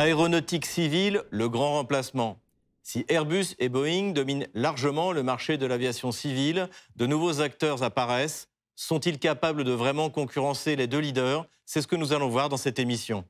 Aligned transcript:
Aéronautique 0.00 0.64
civile, 0.64 1.24
le 1.28 1.50
grand 1.50 1.72
remplacement. 1.74 2.38
Si 2.82 3.04
Airbus 3.10 3.54
et 3.58 3.68
Boeing 3.68 4.12
dominent 4.12 4.46
largement 4.54 5.12
le 5.12 5.22
marché 5.22 5.58
de 5.58 5.66
l'aviation 5.66 6.10
civile, 6.10 6.70
de 6.96 7.04
nouveaux 7.04 7.42
acteurs 7.42 7.82
apparaissent. 7.82 8.48
Sont-ils 8.76 9.18
capables 9.18 9.62
de 9.62 9.72
vraiment 9.72 10.08
concurrencer 10.08 10.74
les 10.74 10.86
deux 10.86 11.00
leaders? 11.00 11.44
C'est 11.66 11.82
ce 11.82 11.86
que 11.86 11.96
nous 11.96 12.14
allons 12.14 12.30
voir 12.30 12.48
dans 12.48 12.56
cette 12.56 12.78
émission. 12.78 13.26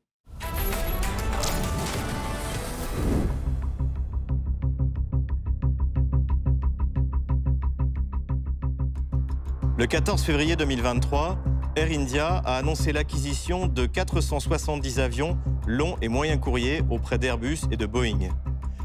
Le 9.77 9.87
14 9.89 10.23
février 10.23 10.55
2023, 10.55 11.37
Air 11.77 11.89
India 11.93 12.43
a 12.45 12.57
annoncé 12.57 12.93
l'acquisition 12.93 13.69
de 13.69 13.87
470 13.87 14.99
avions 14.99 15.39
longs 15.69 15.97
et 16.03 16.09
moyens 16.09 16.41
courriers 16.41 16.83
auprès 16.91 17.17
d'Airbus 17.17 17.61
et 17.71 17.77
de 17.77 17.87
Boeing. 17.87 18.31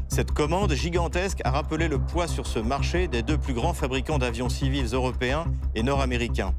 Cette 0.08 0.30
commande 0.30 0.72
gigantesque 0.72 1.40
a 1.42 1.50
rappelé 1.50 1.88
le 1.88 1.98
poids 1.98 2.28
sur 2.28 2.46
ce 2.46 2.60
marché 2.60 3.08
des 3.08 3.22
deux 3.22 3.38
plus 3.38 3.54
grands 3.54 3.74
fabricants 3.74 4.18
d'avions 4.18 4.48
civils 4.48 4.86
européens 4.92 5.46
et 5.74 5.82
nord-américains. 5.82 6.54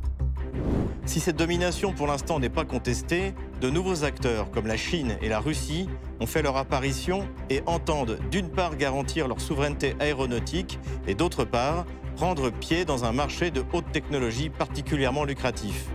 Si 1.05 1.21
cette 1.21 1.37
domination 1.37 1.93
pour 1.93 2.07
l'instant 2.07 2.41
n'est 2.41 2.49
pas 2.49 2.65
contestée, 2.65 3.33
de 3.61 3.69
nouveaux 3.69 4.03
acteurs 4.03 4.51
comme 4.51 4.67
la 4.67 4.75
Chine 4.75 5.17
et 5.21 5.29
la 5.29 5.39
Russie 5.39 5.87
ont 6.19 6.27
fait 6.27 6.41
leur 6.41 6.57
apparition 6.57 7.25
et 7.49 7.63
entendent 7.65 8.19
d'une 8.29 8.49
part 8.49 8.75
garantir 8.75 9.29
leur 9.29 9.39
souveraineté 9.39 9.95
aéronautique 10.01 10.77
et 11.07 11.15
d'autre 11.15 11.45
part 11.45 11.85
prendre 12.17 12.49
pied 12.49 12.83
dans 12.83 13.05
un 13.05 13.13
marché 13.13 13.49
de 13.49 13.63
haute 13.71 13.89
technologie 13.93 14.49
particulièrement 14.49 15.23
lucratif. 15.23 15.87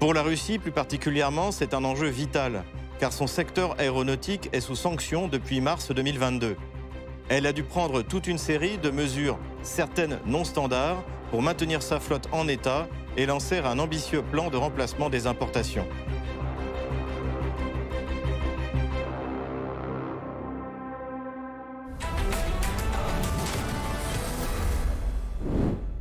Pour 0.00 0.14
la 0.14 0.22
Russie 0.22 0.58
plus 0.58 0.72
particulièrement, 0.72 1.52
c'est 1.52 1.74
un 1.74 1.84
enjeu 1.84 2.06
vital, 2.08 2.64
car 2.98 3.12
son 3.12 3.26
secteur 3.26 3.78
aéronautique 3.78 4.48
est 4.54 4.60
sous 4.60 4.74
sanction 4.74 5.28
depuis 5.28 5.60
mars 5.60 5.92
2022. 5.92 6.56
Elle 7.28 7.44
a 7.44 7.52
dû 7.52 7.64
prendre 7.64 8.00
toute 8.00 8.26
une 8.26 8.38
série 8.38 8.78
de 8.78 8.88
mesures, 8.88 9.38
certaines 9.62 10.18
non 10.24 10.44
standards, 10.44 11.04
pour 11.30 11.42
maintenir 11.42 11.82
sa 11.82 12.00
flotte 12.00 12.28
en 12.32 12.48
état 12.48 12.88
et 13.18 13.26
lancer 13.26 13.58
un 13.58 13.78
ambitieux 13.78 14.22
plan 14.22 14.48
de 14.48 14.56
remplacement 14.56 15.10
des 15.10 15.26
importations. 15.26 15.86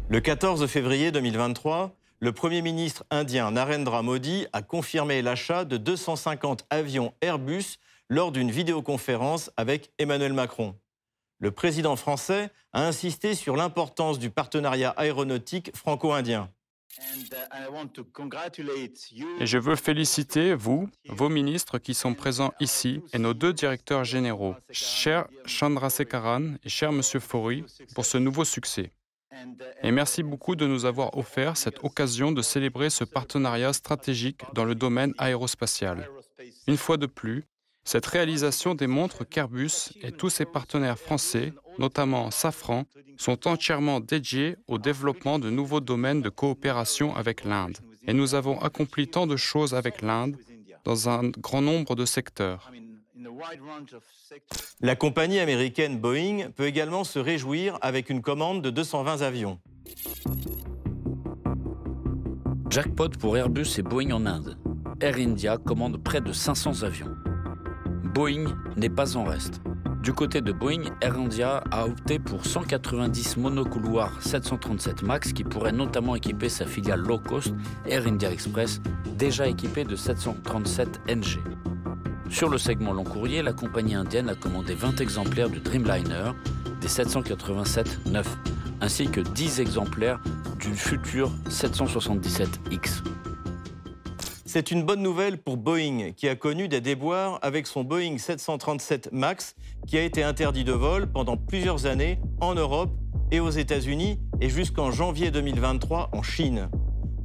Le 0.07 0.21
14 0.21 0.65
février 0.67 1.11
2023, 1.11 1.98
le 2.21 2.31
Premier 2.33 2.61
ministre 2.61 3.05
indien 3.11 3.51
Narendra 3.51 4.01
Modi 4.01 4.45
a 4.51 4.61
confirmé 4.61 5.21
l'achat 5.21 5.63
de 5.65 5.77
250 5.77 6.65
avions 6.69 7.13
Airbus 7.21 7.77
lors 8.09 8.31
d'une 8.31 8.51
vidéoconférence 8.51 9.51
avec 9.55 9.91
Emmanuel 9.99 10.33
Macron. 10.33 10.75
Le 11.39 11.51
président 11.51 11.95
français 11.95 12.49
a 12.73 12.85
insisté 12.85 13.35
sur 13.35 13.55
l'importance 13.55 14.19
du 14.19 14.29
partenariat 14.29 14.89
aéronautique 14.97 15.71
franco-indien. 15.75 16.49
Et 19.39 19.45
je 19.45 19.57
veux 19.57 19.75
féliciter 19.77 20.55
vous, 20.55 20.89
vos 21.07 21.29
ministres 21.29 21.77
qui 21.77 21.93
sont 21.93 22.13
présents 22.13 22.51
ici, 22.59 23.01
et 23.13 23.19
nos 23.19 23.33
deux 23.33 23.53
directeurs 23.53 24.03
généraux, 24.03 24.55
cher 24.71 25.27
Chandrasekaran 25.45 26.55
et 26.63 26.69
cher 26.69 26.91
Monsieur 26.91 27.19
Fori, 27.21 27.63
pour 27.95 28.05
ce 28.05 28.17
nouveau 28.17 28.43
succès. 28.43 28.91
Et 29.83 29.91
merci 29.91 30.23
beaucoup 30.23 30.55
de 30.55 30.65
nous 30.65 30.85
avoir 30.85 31.17
offert 31.17 31.57
cette 31.57 31.83
occasion 31.83 32.31
de 32.31 32.41
célébrer 32.41 32.89
ce 32.89 33.03
partenariat 33.03 33.73
stratégique 33.73 34.41
dans 34.53 34.65
le 34.65 34.75
domaine 34.75 35.13
aérospatial. 35.17 36.09
Une 36.67 36.77
fois 36.77 36.97
de 36.97 37.05
plus, 37.05 37.45
cette 37.83 38.05
réalisation 38.05 38.75
démontre 38.75 39.23
qu'Airbus 39.23 39.93
et 40.01 40.11
tous 40.11 40.29
ses 40.29 40.45
partenaires 40.45 40.99
français, 40.99 41.53
notamment 41.79 42.29
Safran, 42.29 42.85
sont 43.17 43.47
entièrement 43.47 43.99
dédiés 43.99 44.57
au 44.67 44.77
développement 44.77 45.39
de 45.39 45.49
nouveaux 45.49 45.79
domaines 45.79 46.21
de 46.21 46.29
coopération 46.29 47.15
avec 47.15 47.43
l'Inde. 47.43 47.77
Et 48.07 48.13
nous 48.13 48.35
avons 48.35 48.61
accompli 48.61 49.07
tant 49.07 49.27
de 49.27 49.35
choses 49.35 49.73
avec 49.73 50.01
l'Inde 50.01 50.37
dans 50.83 51.09
un 51.09 51.29
grand 51.29 51.61
nombre 51.61 51.95
de 51.95 52.05
secteurs. 52.05 52.71
La 54.81 54.95
compagnie 54.95 55.39
américaine 55.39 55.99
Boeing 55.99 56.49
peut 56.55 56.67
également 56.67 57.03
se 57.03 57.19
réjouir 57.19 57.77
avec 57.81 58.09
une 58.09 58.21
commande 58.21 58.61
de 58.61 58.69
220 58.69 59.21
avions. 59.21 59.59
Jackpot 62.69 63.09
pour 63.19 63.35
Airbus 63.35 63.67
et 63.77 63.81
Boeing 63.81 64.11
en 64.11 64.25
Inde. 64.25 64.57
Air 65.01 65.15
India 65.17 65.57
commande 65.57 66.01
près 66.03 66.21
de 66.21 66.31
500 66.31 66.83
avions. 66.83 67.15
Boeing 68.13 68.55
n'est 68.77 68.89
pas 68.89 69.17
en 69.17 69.23
reste. 69.23 69.61
Du 70.03 70.13
côté 70.13 70.39
de 70.39 70.53
Boeing, 70.53 70.83
Air 71.01 71.15
India 71.15 71.63
a 71.71 71.85
opté 71.85 72.19
pour 72.19 72.45
190 72.45 73.37
monocouloirs 73.37 74.21
737 74.21 75.03
MAX 75.03 75.33
qui 75.33 75.43
pourraient 75.43 75.73
notamment 75.73 76.15
équiper 76.15 76.47
sa 76.47 76.65
filiale 76.65 77.01
low 77.01 77.19
cost 77.19 77.53
Air 77.85 78.07
India 78.07 78.31
Express, 78.31 78.81
déjà 79.17 79.47
équipée 79.47 79.83
de 79.83 79.97
737 79.97 81.01
NG. 81.09 81.39
Sur 82.29 82.47
le 82.49 82.57
segment 82.57 82.93
long 82.93 83.03
courrier, 83.03 83.41
la 83.41 83.53
compagnie 83.53 83.95
indienne 83.95 84.29
a 84.29 84.35
commandé 84.35 84.75
20 84.75 85.01
exemplaires 85.01 85.49
du 85.49 85.59
Dreamliner, 85.59 86.31
des 86.79 86.87
787-9, 86.87 88.23
ainsi 88.81 89.07
que 89.07 89.19
10 89.19 89.59
exemplaires 89.59 90.21
du 90.59 90.73
futur 90.73 91.31
777X. 91.49 93.03
C'est 94.45 94.71
une 94.71 94.83
bonne 94.83 95.01
nouvelle 95.01 95.37
pour 95.37 95.57
Boeing, 95.57 96.11
qui 96.15 96.29
a 96.29 96.35
connu 96.35 96.67
des 96.67 96.81
déboires 96.81 97.39
avec 97.41 97.67
son 97.67 97.83
Boeing 97.83 98.17
737 98.17 99.09
MAX, 99.11 99.55
qui 99.87 99.97
a 99.97 100.03
été 100.03 100.23
interdit 100.23 100.63
de 100.63 100.71
vol 100.71 101.11
pendant 101.11 101.35
plusieurs 101.35 101.87
années 101.87 102.19
en 102.41 102.55
Europe 102.55 102.91
et 103.31 103.39
aux 103.39 103.49
États-Unis, 103.49 104.19
et 104.39 104.49
jusqu'en 104.49 104.91
janvier 104.91 105.31
2023 105.31 106.09
en 106.13 106.23
Chine. 106.23 106.69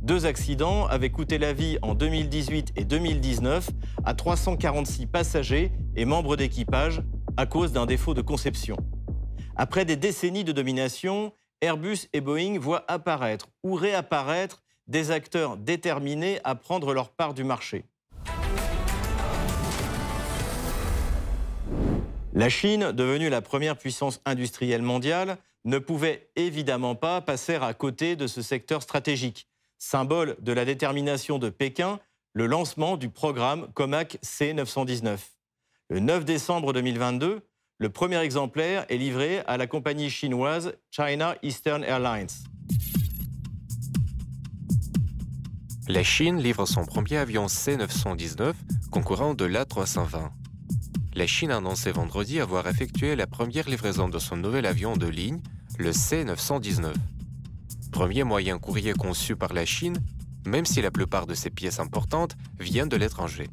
Deux 0.04 0.26
accidents 0.26 0.84
avaient 0.84 1.08
coûté 1.08 1.38
la 1.38 1.54
vie 1.54 1.78
en 1.80 1.94
2018 1.94 2.74
et 2.76 2.84
2019 2.84 3.70
à 4.04 4.12
346 4.12 5.06
passagers 5.06 5.72
et 5.96 6.04
membres 6.04 6.36
d'équipage 6.36 7.00
à 7.38 7.46
cause 7.46 7.72
d'un 7.72 7.86
défaut 7.86 8.12
de 8.12 8.20
conception. 8.20 8.76
Après 9.56 9.86
des 9.86 9.96
décennies 9.96 10.44
de 10.44 10.52
domination, 10.52 11.32
Airbus 11.62 12.10
et 12.12 12.20
Boeing 12.20 12.58
voient 12.58 12.84
apparaître 12.86 13.48
ou 13.62 13.76
réapparaître 13.76 14.62
des 14.88 15.10
acteurs 15.10 15.56
déterminés 15.56 16.38
à 16.44 16.54
prendre 16.54 16.92
leur 16.92 17.08
part 17.08 17.32
du 17.32 17.42
marché. 17.42 17.86
La 22.34 22.50
Chine, 22.50 22.92
devenue 22.92 23.30
la 23.30 23.40
première 23.40 23.78
puissance 23.78 24.20
industrielle 24.26 24.82
mondiale, 24.82 25.38
ne 25.64 25.78
pouvait 25.78 26.28
évidemment 26.36 26.94
pas 26.94 27.22
passer 27.22 27.54
à 27.54 27.72
côté 27.72 28.16
de 28.16 28.26
ce 28.26 28.42
secteur 28.42 28.82
stratégique 28.82 29.48
symbole 29.84 30.36
de 30.40 30.52
la 30.52 30.64
détermination 30.64 31.38
de 31.38 31.50
Pékin, 31.50 32.00
le 32.32 32.46
lancement 32.46 32.96
du 32.96 33.10
programme 33.10 33.68
COMAC 33.74 34.18
C919. 34.24 35.18
Le 35.90 36.00
9 36.00 36.24
décembre 36.24 36.72
2022, 36.72 37.42
le 37.78 37.88
premier 37.90 38.18
exemplaire 38.18 38.86
est 38.88 38.96
livré 38.96 39.40
à 39.46 39.56
la 39.58 39.66
compagnie 39.66 40.08
chinoise 40.08 40.72
China 40.90 41.36
Eastern 41.42 41.84
Airlines. 41.84 42.30
La 45.86 46.02
Chine 46.02 46.38
livre 46.38 46.64
son 46.64 46.86
premier 46.86 47.18
avion 47.18 47.46
C919, 47.46 48.54
concurrent 48.90 49.34
de 49.34 49.44
l'A320. 49.44 50.30
La 51.14 51.26
Chine 51.26 51.50
a 51.50 51.58
annoncé 51.58 51.92
vendredi 51.92 52.40
avoir 52.40 52.66
effectué 52.68 53.16
la 53.16 53.26
première 53.26 53.68
livraison 53.68 54.08
de 54.08 54.18
son 54.18 54.38
nouvel 54.38 54.64
avion 54.64 54.96
de 54.96 55.06
ligne, 55.06 55.40
le 55.78 55.90
C919 55.90 56.94
premier 57.94 58.24
moyen 58.24 58.58
courrier 58.58 58.92
conçu 58.92 59.36
par 59.36 59.52
la 59.52 59.64
Chine, 59.64 59.96
même 60.44 60.66
si 60.66 60.82
la 60.82 60.90
plupart 60.90 61.28
de 61.28 61.34
ses 61.34 61.48
pièces 61.48 61.78
importantes 61.78 62.34
viennent 62.58 62.88
de 62.88 62.96
l'étranger. 62.96 63.48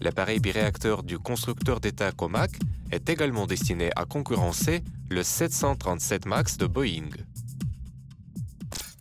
L'appareil 0.00 0.40
biréacteur 0.40 1.02
du 1.02 1.18
constructeur 1.18 1.78
d'État 1.78 2.10
Comac 2.10 2.52
est 2.90 3.10
également 3.10 3.46
destiné 3.46 3.90
à 3.96 4.06
concurrencer 4.06 4.82
le 5.10 5.22
737 5.22 6.24
MAX 6.24 6.56
de 6.56 6.66
Boeing. 6.66 7.10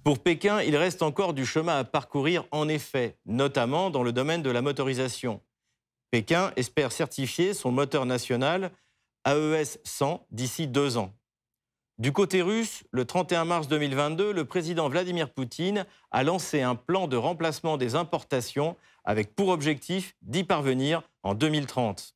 Pour 0.04 0.20
Pékin, 0.20 0.62
il 0.62 0.76
reste 0.76 1.04
encore 1.04 1.34
du 1.34 1.46
chemin 1.46 1.78
à 1.78 1.86
parcourir 1.86 2.44
en 2.52 2.68
effet, 2.68 3.18
notamment 3.26 3.90
dans 3.90 4.04
le 4.04 4.12
domaine 4.12 4.42
de 4.42 4.50
la 4.50 4.62
motorisation. 4.62 5.42
Pékin 6.12 6.52
espère 6.58 6.92
certifier 6.92 7.54
son 7.54 7.72
moteur 7.72 8.06
national 8.06 8.72
AES 9.24 9.80
100 9.86 10.28
d'ici 10.32 10.68
deux 10.68 10.98
ans. 10.98 11.14
Du 12.00 12.14
côté 12.14 12.42
russe, 12.42 12.84
le 12.92 13.04
31 13.04 13.44
mars 13.44 13.68
2022, 13.68 14.32
le 14.32 14.46
président 14.46 14.88
Vladimir 14.88 15.30
Poutine 15.30 15.86
a 16.12 16.24
lancé 16.24 16.62
un 16.62 16.76
plan 16.76 17.10
de 17.10 17.18
remplacement 17.18 17.76
des 17.76 17.96
importations 17.96 18.78
avec 19.04 19.36
pour 19.36 19.50
objectif 19.50 20.16
d'y 20.22 20.46
parvenir 20.46 21.02
en 21.24 21.36
2030. 21.36 22.16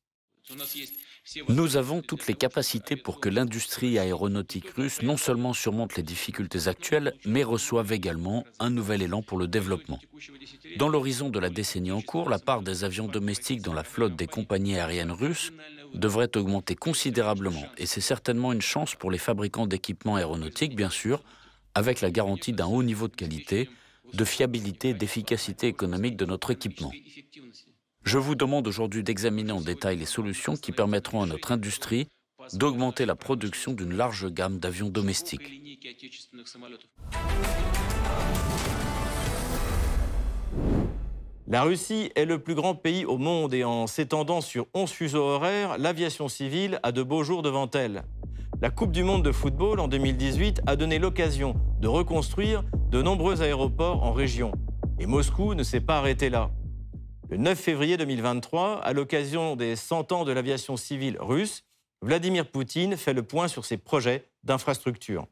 Nous 1.48 1.76
avons 1.76 2.00
toutes 2.00 2.26
les 2.26 2.34
capacités 2.34 2.96
pour 2.96 3.20
que 3.20 3.28
l'industrie 3.28 3.98
aéronautique 3.98 4.70
russe 4.70 5.02
non 5.02 5.18
seulement 5.18 5.52
surmonte 5.52 5.96
les 5.96 6.02
difficultés 6.02 6.68
actuelles, 6.68 7.12
mais 7.26 7.44
reçoive 7.44 7.92
également 7.92 8.44
un 8.60 8.70
nouvel 8.70 9.02
élan 9.02 9.20
pour 9.20 9.36
le 9.36 9.48
développement. 9.48 10.00
Dans 10.78 10.88
l'horizon 10.88 11.28
de 11.28 11.38
la 11.38 11.50
décennie 11.50 11.92
en 11.92 12.00
cours, 12.00 12.30
la 12.30 12.38
part 12.38 12.62
des 12.62 12.84
avions 12.84 13.08
domestiques 13.08 13.60
dans 13.60 13.74
la 13.74 13.84
flotte 13.84 14.16
des 14.16 14.26
compagnies 14.26 14.76
aériennes 14.76 15.12
russes 15.12 15.52
devrait 15.94 16.36
augmenter 16.36 16.74
considérablement, 16.74 17.64
et 17.78 17.86
c'est 17.86 18.00
certainement 18.00 18.52
une 18.52 18.60
chance 18.60 18.94
pour 18.94 19.10
les 19.10 19.18
fabricants 19.18 19.66
d'équipements 19.66 20.16
aéronautiques, 20.16 20.76
bien 20.76 20.90
sûr, 20.90 21.22
avec 21.74 22.00
la 22.00 22.10
garantie 22.10 22.52
d'un 22.52 22.66
haut 22.66 22.82
niveau 22.82 23.08
de 23.08 23.16
qualité, 23.16 23.70
de 24.12 24.24
fiabilité 24.24 24.90
et 24.90 24.94
d'efficacité 24.94 25.66
économique 25.66 26.16
de 26.16 26.24
notre 26.24 26.50
équipement. 26.50 26.92
Je 28.04 28.18
vous 28.18 28.34
demande 28.34 28.68
aujourd'hui 28.68 29.02
d'examiner 29.02 29.52
en 29.52 29.60
détail 29.60 29.96
les 29.96 30.04
solutions 30.04 30.56
qui 30.56 30.72
permettront 30.72 31.22
à 31.22 31.26
notre 31.26 31.52
industrie 31.52 32.06
d'augmenter 32.52 33.06
la 33.06 33.16
production 33.16 33.72
d'une 33.72 33.96
large 33.96 34.30
gamme 34.30 34.58
d'avions 34.58 34.90
domestiques. 34.90 35.50
La 41.46 41.62
Russie 41.62 42.10
est 42.14 42.24
le 42.24 42.38
plus 42.38 42.54
grand 42.54 42.74
pays 42.74 43.04
au 43.04 43.18
monde 43.18 43.52
et 43.52 43.64
en 43.64 43.86
s'étendant 43.86 44.40
sur 44.40 44.66
11 44.72 44.90
fuseaux 44.90 45.24
horaires, 45.24 45.76
l'aviation 45.76 46.26
civile 46.28 46.80
a 46.82 46.90
de 46.90 47.02
beaux 47.02 47.22
jours 47.22 47.42
devant 47.42 47.70
elle. 47.74 48.02
La 48.62 48.70
Coupe 48.70 48.92
du 48.92 49.04
Monde 49.04 49.22
de 49.22 49.30
football 49.30 49.78
en 49.78 49.86
2018 49.86 50.62
a 50.66 50.74
donné 50.74 50.98
l'occasion 50.98 51.54
de 51.80 51.88
reconstruire 51.88 52.64
de 52.90 53.02
nombreux 53.02 53.42
aéroports 53.42 54.02
en 54.04 54.12
région. 54.12 54.52
Et 54.98 55.04
Moscou 55.04 55.52
ne 55.52 55.62
s'est 55.62 55.82
pas 55.82 55.98
arrêté 55.98 56.30
là. 56.30 56.50
Le 57.28 57.36
9 57.36 57.58
février 57.58 57.98
2023, 57.98 58.78
à 58.78 58.92
l'occasion 58.94 59.54
des 59.54 59.76
100 59.76 60.12
ans 60.12 60.24
de 60.24 60.32
l'aviation 60.32 60.78
civile 60.78 61.18
russe, 61.20 61.62
Vladimir 62.00 62.50
Poutine 62.50 62.96
fait 62.96 63.12
le 63.12 63.22
point 63.22 63.48
sur 63.48 63.66
ses 63.66 63.76
projets 63.76 64.30
d'infrastructure. 64.44 65.26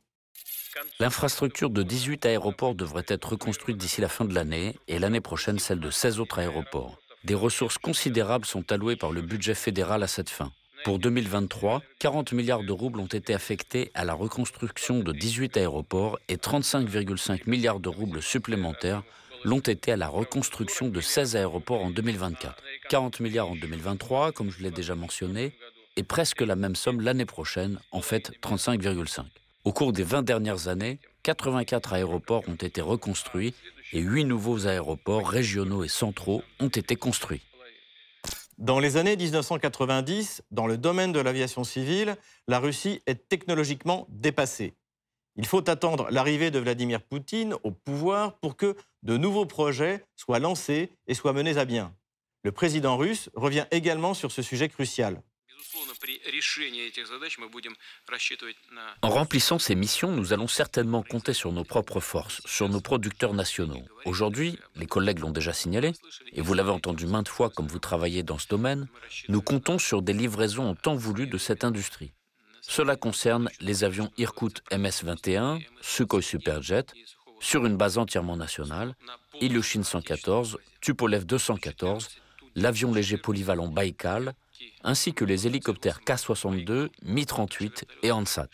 L'infrastructure 1.00 1.70
de 1.70 1.82
18 1.82 2.26
aéroports 2.26 2.74
devrait 2.74 3.04
être 3.08 3.30
reconstruite 3.30 3.76
d'ici 3.76 4.00
la 4.00 4.08
fin 4.08 4.24
de 4.24 4.34
l'année 4.34 4.76
et 4.88 4.98
l'année 4.98 5.20
prochaine 5.20 5.58
celle 5.58 5.80
de 5.80 5.90
16 5.90 6.20
autres 6.20 6.38
aéroports. 6.38 6.98
Des 7.24 7.34
ressources 7.34 7.78
considérables 7.78 8.46
sont 8.46 8.72
allouées 8.72 8.96
par 8.96 9.12
le 9.12 9.22
budget 9.22 9.54
fédéral 9.54 10.02
à 10.02 10.08
cette 10.08 10.30
fin. 10.30 10.50
Pour 10.84 10.98
2023, 10.98 11.82
40 12.00 12.32
milliards 12.32 12.64
de 12.64 12.72
roubles 12.72 12.98
ont 12.98 13.06
été 13.06 13.34
affectés 13.34 13.92
à 13.94 14.04
la 14.04 14.14
reconstruction 14.14 15.00
de 15.00 15.12
18 15.12 15.56
aéroports 15.56 16.18
et 16.28 16.36
35,5 16.36 17.48
milliards 17.48 17.78
de 17.78 17.88
roubles 17.88 18.22
supplémentaires 18.22 19.04
l'ont 19.44 19.60
été 19.60 19.92
à 19.92 19.96
la 19.96 20.08
reconstruction 20.08 20.88
de 20.88 21.00
16 21.00 21.36
aéroports 21.36 21.84
en 21.84 21.90
2024. 21.90 22.56
40 22.88 23.20
milliards 23.20 23.50
en 23.50 23.56
2023, 23.56 24.32
comme 24.32 24.50
je 24.50 24.62
l'ai 24.62 24.70
déjà 24.70 24.94
mentionné, 24.94 25.54
et 25.96 26.02
presque 26.02 26.40
la 26.40 26.56
même 26.56 26.74
somme 26.76 27.00
l'année 27.00 27.26
prochaine, 27.26 27.78
en 27.92 28.00
fait 28.00 28.32
35,5. 28.42 29.24
Au 29.64 29.72
cours 29.72 29.92
des 29.92 30.02
20 30.02 30.22
dernières 30.22 30.66
années, 30.66 30.98
84 31.22 31.92
aéroports 31.92 32.42
ont 32.48 32.56
été 32.56 32.80
reconstruits 32.80 33.54
et 33.92 34.00
8 34.00 34.24
nouveaux 34.24 34.66
aéroports 34.66 35.28
régionaux 35.28 35.84
et 35.84 35.88
centraux 35.88 36.42
ont 36.58 36.68
été 36.68 36.96
construits. 36.96 37.42
Dans 38.58 38.80
les 38.80 38.96
années 38.96 39.16
1990, 39.16 40.42
dans 40.50 40.66
le 40.66 40.76
domaine 40.78 41.12
de 41.12 41.20
l'aviation 41.20 41.62
civile, 41.62 42.16
la 42.48 42.58
Russie 42.58 43.02
est 43.06 43.28
technologiquement 43.28 44.08
dépassée. 44.08 44.74
Il 45.36 45.46
faut 45.46 45.70
attendre 45.70 46.08
l'arrivée 46.10 46.50
de 46.50 46.58
Vladimir 46.58 47.00
Poutine 47.00 47.54
au 47.62 47.70
pouvoir 47.70 48.38
pour 48.40 48.56
que 48.56 48.76
de 49.04 49.16
nouveaux 49.16 49.46
projets 49.46 50.04
soient 50.16 50.40
lancés 50.40 50.90
et 51.06 51.14
soient 51.14 51.32
menés 51.32 51.56
à 51.56 51.64
bien. 51.64 51.94
Le 52.42 52.50
président 52.50 52.96
russe 52.96 53.30
revient 53.34 53.66
également 53.70 54.12
sur 54.12 54.32
ce 54.32 54.42
sujet 54.42 54.68
crucial. 54.68 55.22
En 59.02 59.08
remplissant 59.08 59.58
ces 59.58 59.74
missions, 59.74 60.12
nous 60.12 60.32
allons 60.32 60.48
certainement 60.48 61.02
compter 61.02 61.32
sur 61.32 61.52
nos 61.52 61.64
propres 61.64 62.00
forces, 62.00 62.40
sur 62.44 62.68
nos 62.68 62.80
producteurs 62.80 63.34
nationaux. 63.34 63.82
Aujourd'hui, 64.04 64.58
les 64.76 64.86
collègues 64.86 65.20
l'ont 65.20 65.30
déjà 65.30 65.52
signalé, 65.52 65.92
et 66.32 66.40
vous 66.40 66.54
l'avez 66.54 66.70
entendu 66.70 67.06
maintes 67.06 67.28
fois 67.28 67.50
comme 67.50 67.66
vous 67.66 67.78
travaillez 67.78 68.22
dans 68.22 68.38
ce 68.38 68.48
domaine, 68.48 68.88
nous 69.28 69.42
comptons 69.42 69.78
sur 69.78 70.02
des 70.02 70.12
livraisons 70.12 70.68
en 70.68 70.74
temps 70.74 70.96
voulu 70.96 71.26
de 71.26 71.38
cette 71.38 71.64
industrie. 71.64 72.12
Cela 72.60 72.96
concerne 72.96 73.50
les 73.60 73.84
avions 73.84 74.10
Irkut 74.18 74.62
MS-21, 74.70 75.64
Sukhoi 75.80 76.22
Superjet, 76.22 76.86
sur 77.40 77.66
une 77.66 77.76
base 77.76 77.98
entièrement 77.98 78.36
nationale, 78.36 78.94
Ilyushin 79.40 79.82
114, 79.82 80.58
Tupolev 80.80 81.24
214, 81.24 82.08
l'avion 82.54 82.92
léger 82.92 83.16
polyvalent 83.16 83.68
Baikal, 83.68 84.34
ainsi 84.82 85.14
que 85.14 85.24
les 85.24 85.46
hélicoptères 85.46 86.00
K-62, 86.00 86.88
Mi-38 87.02 87.84
et 88.02 88.12
Ansat. 88.12 88.48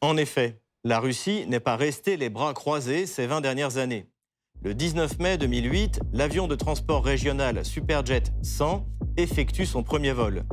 En 0.00 0.16
effet, 0.16 0.60
la 0.84 1.00
Russie 1.00 1.46
n'est 1.48 1.60
pas 1.60 1.76
restée 1.76 2.16
les 2.16 2.30
bras 2.30 2.54
croisés 2.54 3.06
ces 3.06 3.26
20 3.26 3.40
dernières 3.40 3.76
années. 3.76 4.06
Le 4.62 4.74
19 4.74 5.18
mai 5.18 5.38
2008, 5.38 6.00
l'avion 6.12 6.48
de 6.48 6.54
transport 6.54 7.04
régional 7.04 7.64
Superjet 7.64 8.22
100 8.42 8.86
effectue 9.16 9.66
son 9.66 9.82
premier 9.82 10.12
vol. 10.12 10.44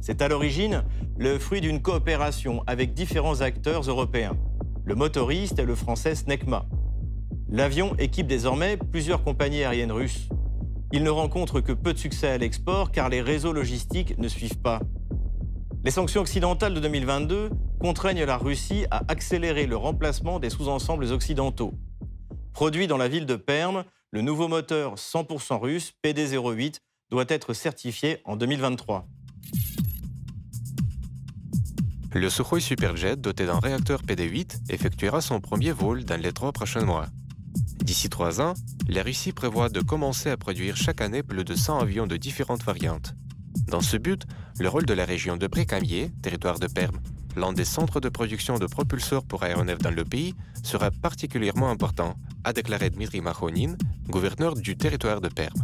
C'est 0.00 0.22
à 0.22 0.28
l'origine 0.28 0.84
le 1.18 1.38
fruit 1.38 1.60
d'une 1.60 1.82
coopération 1.82 2.62
avec 2.66 2.94
différents 2.94 3.40
acteurs 3.40 3.82
européens. 3.82 4.36
Le 4.84 4.94
motoriste 4.94 5.58
est 5.58 5.64
le 5.64 5.74
français 5.74 6.14
Snecma. 6.14 6.66
L'avion 7.48 7.96
équipe 7.96 8.26
désormais 8.26 8.76
plusieurs 8.76 9.24
compagnies 9.24 9.64
aériennes 9.64 9.92
russes. 9.92 10.28
Il 10.92 11.02
ne 11.02 11.10
rencontre 11.10 11.60
que 11.60 11.72
peu 11.72 11.92
de 11.92 11.98
succès 11.98 12.28
à 12.28 12.38
l'export 12.38 12.92
car 12.92 13.08
les 13.08 13.20
réseaux 13.20 13.52
logistiques 13.52 14.16
ne 14.18 14.28
suivent 14.28 14.60
pas. 14.60 14.80
Les 15.84 15.90
sanctions 15.90 16.20
occidentales 16.20 16.74
de 16.74 16.80
2022 16.80 17.50
contraignent 17.80 18.24
la 18.24 18.36
Russie 18.36 18.86
à 18.90 19.02
accélérer 19.08 19.66
le 19.66 19.76
remplacement 19.76 20.38
des 20.38 20.50
sous-ensembles 20.50 21.12
occidentaux. 21.12 21.74
Produit 22.52 22.86
dans 22.86 22.96
la 22.96 23.08
ville 23.08 23.26
de 23.26 23.36
Perm, 23.36 23.84
le 24.12 24.22
nouveau 24.22 24.48
moteur 24.48 24.94
100% 24.94 25.58
russe 25.60 25.92
PD08 26.04 26.76
doit 27.10 27.26
être 27.28 27.52
certifié 27.52 28.18
en 28.24 28.36
2023. 28.36 29.06
Le 32.14 32.30
Sukhoi 32.30 32.60
Superjet, 32.60 33.16
doté 33.16 33.44
d'un 33.44 33.58
réacteur 33.58 34.02
PD8, 34.02 34.72
effectuera 34.72 35.20
son 35.20 35.40
premier 35.40 35.72
vol 35.72 36.04
dans 36.04 36.18
les 36.18 36.32
trois 36.32 36.52
prochains 36.52 36.84
mois. 36.84 37.06
D'ici 37.82 38.08
trois 38.08 38.40
ans, 38.40 38.54
la 38.88 39.02
Russie 39.02 39.32
prévoit 39.32 39.68
de 39.68 39.80
commencer 39.80 40.30
à 40.30 40.36
produire 40.36 40.76
chaque 40.76 41.00
année 41.00 41.22
plus 41.22 41.44
de 41.44 41.54
100 41.54 41.78
avions 41.78 42.06
de 42.06 42.16
différentes 42.16 42.64
variantes. 42.64 43.14
Dans 43.68 43.80
ce 43.80 43.96
but, 43.96 44.24
le 44.58 44.68
rôle 44.68 44.86
de 44.86 44.94
la 44.94 45.04
région 45.04 45.36
de 45.36 45.46
Brécamier, 45.46 46.10
territoire 46.22 46.58
de 46.58 46.66
Perm, 46.66 46.98
l'un 47.36 47.52
des 47.52 47.64
centres 47.64 48.00
de 48.00 48.08
production 48.08 48.58
de 48.58 48.66
propulseurs 48.66 49.24
pour 49.24 49.42
aéronefs 49.42 49.78
dans 49.78 49.90
le 49.90 50.04
pays, 50.04 50.34
sera 50.62 50.90
particulièrement 50.90 51.70
important, 51.70 52.14
a 52.44 52.52
déclaré 52.52 52.90
Dmitry 52.90 53.20
Mahonin, 53.20 53.76
gouverneur 54.08 54.54
du 54.54 54.76
territoire 54.76 55.20
de 55.20 55.28
Perm. 55.28 55.54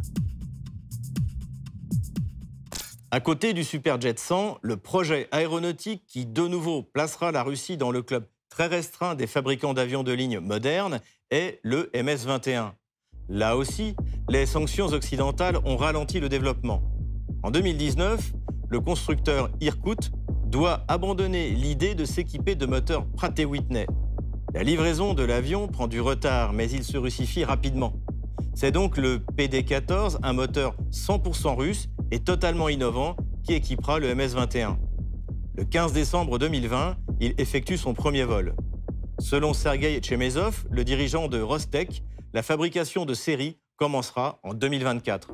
À 3.11 3.21
côté 3.21 3.53
du 3.53 3.63
Superjet 3.63 4.15
100, 4.17 4.59
le 4.63 4.77
projet 4.79 5.29
aéronautique 5.33 6.05
qui 6.07 6.25
de 6.25 6.49
nouveau 6.49 6.83
placera 6.83 7.31
la 7.31 7.43
Russie 7.43 7.77
dans 7.77 7.91
le 7.91 8.03
club 8.03 8.27
très 8.49 8.67
restreint 8.67 9.15
des 9.15 9.27
fabricants 9.27 9.75
d'avions 9.75 10.03
de 10.03 10.13
ligne 10.13 10.39
modernes 10.39 11.01
est 11.33 11.59
le 11.63 11.91
MS-21. 11.95 12.73
Là 13.29 13.57
aussi, 13.57 13.97
les 14.29 14.45
sanctions 14.45 14.89
occidentales 14.89 15.57
ont 15.65 15.77
ralenti 15.77 16.21
le 16.21 16.29
développement. 16.29 16.83
En 17.43 17.51
2019, 17.51 18.33
le 18.69 18.81
constructeur 18.81 19.51
Irkut 19.61 20.13
doit 20.47 20.85
abandonner 20.89 21.49
l'idée 21.51 21.95
de 21.95 22.05
s'équiper 22.05 22.55
de 22.55 22.67
moteurs 22.67 23.07
Pratt 23.17 23.37
Whitney. 23.39 23.87
La 24.55 24.63
livraison 24.63 25.15
de 25.15 25.23
l'avion 25.23 25.67
prend 25.67 25.89
du 25.89 26.03
retard, 26.03 26.53
mais 26.53 26.71
il 26.71 26.85
se 26.85 26.99
russifie 26.99 27.45
rapidement. 27.45 27.95
C'est 28.55 28.71
donc 28.71 28.99
le 28.99 29.19
PD-14, 29.37 30.19
un 30.23 30.35
moteur 30.35 30.77
100% 30.91 31.57
russe 31.57 31.89
et 32.11 32.21
totalement 32.21 32.69
innovant, 32.69 33.17
qui 33.43 33.55
équipera 33.55 33.99
le 33.99 34.15
MS-21. 34.15 34.77
Le 35.57 35.65
15 35.65 35.95
décembre 35.95 36.39
2020, 36.39 36.97
il 37.21 37.35
effectue 37.39 37.79
son 37.79 37.95
premier 37.95 38.25
vol. 38.25 38.55
Selon 39.23 39.55
Sergei 39.55 40.01
Chemezov, 40.03 40.65
le 40.69 40.83
dirigeant 40.83 41.29
de 41.29 41.41
Rostec, 41.41 42.03
la 42.35 42.43
fabrication 42.43 43.07
de 43.07 43.15
série 43.15 43.57
commencera 43.77 44.41
en 44.43 44.53
2024. 44.53 45.31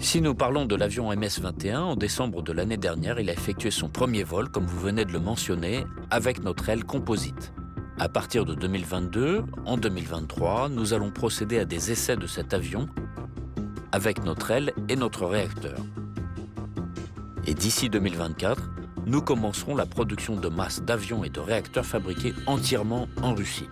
Si 0.00 0.20
nous 0.20 0.34
parlons 0.34 0.66
de 0.66 0.74
l'avion 0.74 1.10
MS-21, 1.12 1.78
en 1.78 1.96
décembre 1.96 2.42
de 2.42 2.52
l'année 2.52 2.76
dernière, 2.76 3.20
il 3.20 3.30
a 3.30 3.32
effectué 3.32 3.70
son 3.70 3.88
premier 3.88 4.24
vol, 4.24 4.50
comme 4.50 4.66
vous 4.66 4.80
venez 4.80 5.04
de 5.04 5.12
le 5.12 5.20
mentionner, 5.20 5.84
avec 6.10 6.42
notre 6.42 6.68
aile 6.68 6.84
composite. 6.84 7.52
À 8.00 8.08
partir 8.08 8.44
de 8.44 8.54
2022, 8.56 9.44
en 9.66 9.76
2023, 9.76 10.68
nous 10.68 10.94
allons 10.94 11.12
procéder 11.12 11.60
à 11.60 11.64
des 11.64 11.92
essais 11.92 12.16
de 12.16 12.26
cet 12.26 12.52
avion 12.52 12.88
avec 13.92 14.24
notre 14.24 14.50
aile 14.50 14.72
et 14.88 14.96
notre 14.96 15.26
réacteur. 15.26 15.78
Et 17.46 17.54
d'ici 17.54 17.88
2024, 17.88 18.79
nous 19.06 19.22
commencerons 19.22 19.74
la 19.74 19.86
production 19.86 20.36
de 20.36 20.48
masse 20.48 20.82
d'avions 20.82 21.24
et 21.24 21.30
de 21.30 21.40
réacteurs 21.40 21.86
fabriqués 21.86 22.32
entièrement 22.46 23.08
en 23.22 23.34
Russie. 23.34 23.68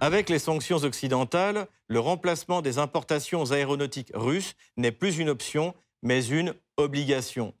Avec 0.00 0.28
les 0.28 0.38
sanctions 0.38 0.78
occidentales, 0.78 1.66
le 1.86 2.00
remplacement 2.00 2.62
des 2.62 2.78
importations 2.78 3.52
aéronautiques 3.52 4.10
russes 4.14 4.54
n'est 4.76 4.92
plus 4.92 5.18
une 5.18 5.28
option, 5.28 5.74
mais 6.02 6.26
une 6.26 6.54
obligation. 6.76 7.54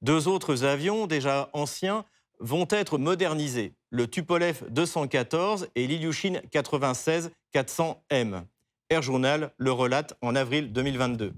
Deux 0.00 0.26
autres 0.26 0.64
avions, 0.64 1.06
déjà 1.06 1.50
anciens, 1.52 2.04
vont 2.40 2.66
être 2.70 2.98
modernisés, 2.98 3.74
le 3.90 4.08
Tupolev 4.08 4.64
214 4.70 5.68
et 5.76 5.86
l'Ilyushin 5.86 6.40
96 6.50 7.30
400M. 7.54 8.42
Air 8.90 9.02
Journal 9.02 9.52
le 9.58 9.72
relate 9.72 10.14
en 10.22 10.34
avril 10.34 10.72
2022. 10.72 11.34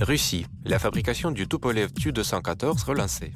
Russie, 0.00 0.46
la 0.64 0.78
fabrication 0.78 1.30
du 1.30 1.46
Tupolev 1.46 1.92
Tu-214 1.92 2.84
relancée. 2.84 3.32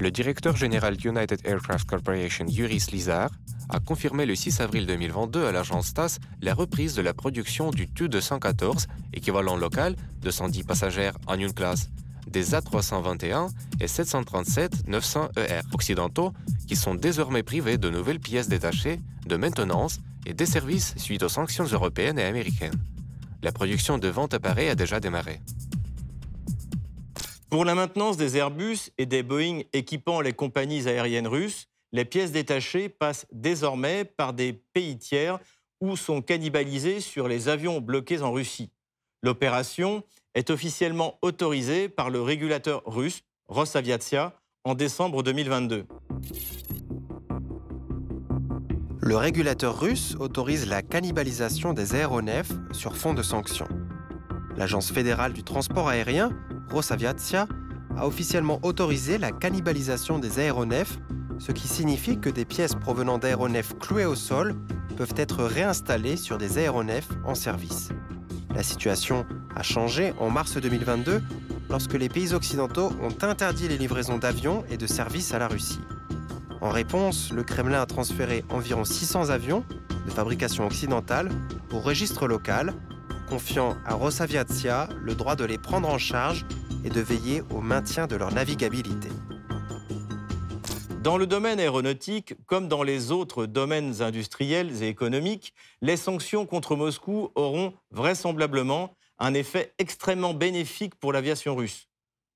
Le 0.00 0.10
directeur 0.10 0.56
général 0.56 0.96
United 1.04 1.40
Aircraft 1.44 1.88
Corporation 1.88 2.46
Yuri 2.46 2.80
Slizar 2.80 3.30
a 3.68 3.78
confirmé 3.78 4.26
le 4.26 4.34
6 4.34 4.60
avril 4.60 4.86
2022 4.86 5.44
à 5.44 5.52
l'agence 5.52 5.94
TASS 5.94 6.18
la 6.42 6.54
reprise 6.54 6.94
de 6.94 7.02
la 7.02 7.14
production 7.14 7.70
du 7.70 7.88
Tu-214, 7.88 8.86
équivalent 9.12 9.56
local 9.56 9.94
de 10.20 10.30
110 10.30 10.64
passagers 10.64 11.10
en 11.26 11.38
une 11.38 11.52
classe, 11.52 11.90
des 12.26 12.54
A321 12.54 13.50
et 13.80 13.86
737-900ER 13.86 15.28
e 15.36 15.62
occidentaux 15.72 16.32
qui 16.66 16.76
sont 16.76 16.94
désormais 16.94 17.42
privés 17.42 17.78
de 17.78 17.90
nouvelles 17.90 18.20
pièces 18.20 18.48
détachées, 18.48 19.00
de 19.26 19.36
maintenance 19.36 20.00
et 20.26 20.34
des 20.34 20.46
services 20.46 20.94
suite 20.96 21.22
aux 21.22 21.28
sanctions 21.28 21.64
européennes 21.64 22.18
et 22.18 22.24
américaines. 22.24 22.78
La 23.42 23.52
production 23.52 23.98
de 23.98 24.08
vente 24.08 24.34
appareils 24.34 24.68
a 24.68 24.74
déjà 24.74 24.98
démarré. 25.00 25.40
Pour 27.50 27.64
la 27.64 27.74
maintenance 27.74 28.16
des 28.16 28.36
Airbus 28.36 28.90
et 28.98 29.06
des 29.06 29.22
Boeing 29.22 29.60
équipant 29.72 30.20
les 30.20 30.32
compagnies 30.32 30.86
aériennes 30.88 31.28
russes, 31.28 31.66
les 31.92 32.04
pièces 32.04 32.32
détachées 32.32 32.88
passent 32.88 33.26
désormais 33.32 34.04
par 34.04 34.34
des 34.34 34.52
pays 34.52 34.98
tiers 34.98 35.38
ou 35.80 35.96
sont 35.96 36.20
cannibalisées 36.20 37.00
sur 37.00 37.28
les 37.28 37.48
avions 37.48 37.80
bloqués 37.80 38.20
en 38.22 38.32
Russie. 38.32 38.70
L'opération 39.22 40.02
est 40.34 40.50
officiellement 40.50 41.18
autorisée 41.22 41.88
par 41.88 42.10
le 42.10 42.20
régulateur 42.20 42.82
russe 42.84 43.22
Rosaviatsia 43.46 44.34
en 44.64 44.74
décembre 44.74 45.22
2022. 45.22 45.86
Le 49.08 49.16
régulateur 49.16 49.80
russe 49.80 50.16
autorise 50.20 50.66
la 50.66 50.82
cannibalisation 50.82 51.72
des 51.72 51.94
aéronefs 51.94 52.52
sur 52.72 52.94
fond 52.94 53.14
de 53.14 53.22
sanctions. 53.22 53.66
L'Agence 54.58 54.92
fédérale 54.92 55.32
du 55.32 55.42
transport 55.42 55.88
aérien 55.88 56.30
Rosaviatsia 56.70 57.48
a 57.96 58.06
officiellement 58.06 58.60
autorisé 58.62 59.16
la 59.16 59.32
cannibalisation 59.32 60.18
des 60.18 60.40
aéronefs, 60.40 60.98
ce 61.38 61.52
qui 61.52 61.68
signifie 61.68 62.18
que 62.18 62.28
des 62.28 62.44
pièces 62.44 62.74
provenant 62.74 63.16
d'aéronefs 63.16 63.78
cloués 63.78 64.04
au 64.04 64.14
sol 64.14 64.54
peuvent 64.98 65.14
être 65.16 65.42
réinstallées 65.42 66.18
sur 66.18 66.36
des 66.36 66.58
aéronefs 66.58 67.08
en 67.24 67.34
service. 67.34 67.88
La 68.54 68.62
situation 68.62 69.24
a 69.56 69.62
changé 69.62 70.12
en 70.20 70.28
mars 70.28 70.58
2022 70.58 71.22
lorsque 71.70 71.94
les 71.94 72.10
pays 72.10 72.34
occidentaux 72.34 72.92
ont 73.00 73.24
interdit 73.24 73.68
les 73.68 73.78
livraisons 73.78 74.18
d'avions 74.18 74.64
et 74.70 74.76
de 74.76 74.86
services 74.86 75.32
à 75.32 75.38
la 75.38 75.48
Russie. 75.48 75.80
En 76.60 76.70
réponse, 76.70 77.30
le 77.32 77.44
Kremlin 77.44 77.80
a 77.80 77.86
transféré 77.86 78.44
environ 78.50 78.84
600 78.84 79.30
avions 79.30 79.64
de 80.06 80.10
fabrication 80.10 80.66
occidentale 80.66 81.30
au 81.72 81.78
registre 81.78 82.26
local 82.26 82.74
confiant 83.28 83.76
à 83.84 83.94
Rosaviatsia 83.94 84.88
le 85.00 85.14
droit 85.14 85.36
de 85.36 85.44
les 85.44 85.58
prendre 85.58 85.88
en 85.88 85.98
charge 85.98 86.46
et 86.84 86.90
de 86.90 87.00
veiller 87.00 87.42
au 87.50 87.60
maintien 87.60 88.06
de 88.06 88.16
leur 88.16 88.32
navigabilité. 88.32 89.08
Dans 91.02 91.16
le 91.16 91.26
domaine 91.26 91.60
aéronautique, 91.60 92.34
comme 92.46 92.68
dans 92.68 92.82
les 92.82 93.12
autres 93.12 93.46
domaines 93.46 94.02
industriels 94.02 94.82
et 94.82 94.88
économiques, 94.88 95.54
les 95.80 95.96
sanctions 95.96 96.44
contre 96.44 96.74
Moscou 96.74 97.30
auront 97.34 97.72
vraisemblablement 97.92 98.96
un 99.18 99.34
effet 99.34 99.72
extrêmement 99.78 100.34
bénéfique 100.34 100.96
pour 100.96 101.12
l'aviation 101.12 101.54
russe. 101.54 101.88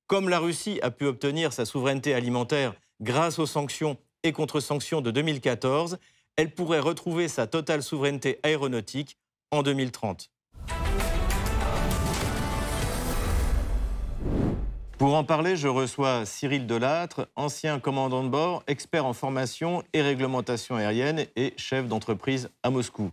Comme 0.07 0.29
la 0.29 0.38
Russie 0.38 0.79
a 0.83 0.91
pu 0.91 1.07
obtenir 1.07 1.52
sa 1.52 1.64
souveraineté 1.64 2.14
alimentaire 2.14 2.75
grâce 3.00 3.38
aux 3.38 3.47
sanctions 3.47 3.97
et 4.23 4.33
contre-sanctions 4.33 5.00
de 5.00 5.11
2014, 5.11 5.99
elle 6.37 6.50
pourrait 6.50 6.81
retrouver 6.81 7.29
sa 7.29 7.47
totale 7.47 7.83
souveraineté 7.83 8.38
aéronautique 8.43 9.19
en 9.50 9.62
2030. 9.62 10.31
Pour 14.99 15.14
en 15.17 15.25
parler, 15.25 15.57
je 15.57 15.67
reçois 15.67 16.25
Cyril 16.25 16.67
Delattre, 16.67 17.26
ancien 17.35 17.81
commandant 17.81 18.23
de 18.23 18.29
bord, 18.29 18.62
expert 18.69 19.05
en 19.05 19.12
formation 19.12 19.83
et 19.93 20.00
réglementation 20.00 20.76
aérienne 20.76 21.26
et 21.35 21.55
chef 21.57 21.88
d'entreprise 21.88 22.50
à 22.62 22.71
Moscou. 22.71 23.11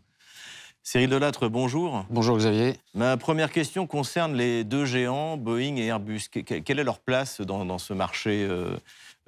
Cyril 0.84 1.10
Delattre, 1.10 1.50
bonjour. 1.50 2.06
Bonjour 2.10 2.38
Xavier. 2.38 2.76
Ma 2.94 3.18
première 3.18 3.52
question 3.52 3.88
concerne 3.88 4.36
les 4.36 4.64
deux 4.64 4.86
géants, 4.86 5.36
Boeing 5.36 5.78
et 5.78 5.88
Airbus. 5.88 6.30
Quelle 6.30 6.80
est 6.80 6.84
leur 6.84 7.00
place 7.00 7.42
dans, 7.42 7.78
ce 7.78 7.94
marché 7.94 8.46
euh, 8.48 8.78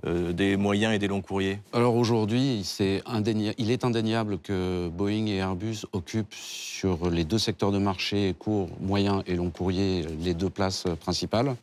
euh, 0.05 0.33
des 0.33 0.57
moyens 0.57 0.93
et 0.93 0.99
des 0.99 1.07
longs 1.07 1.21
courriers 1.21 1.59
Alors 1.73 1.95
aujourd'hui, 1.95 2.65
il 2.79 3.71
est 3.71 3.85
indéniable 3.85 4.39
que 4.39 4.89
Boeing 4.89 5.27
et 5.27 5.37
Airbus 5.37 5.85
occupent 5.93 6.33
sur 6.33 7.09
les 7.09 7.23
deux 7.23 7.39
secteurs 7.39 7.71
de 7.71 7.77
marché, 7.77 8.35
court, 8.37 8.69
moyen 8.79 9.23
et 9.27 9.35
long 9.35 9.49
courrier, 9.49 10.05
les 10.19 10.33
deux 10.33 10.49
places 10.49 10.85
principales 10.99 11.55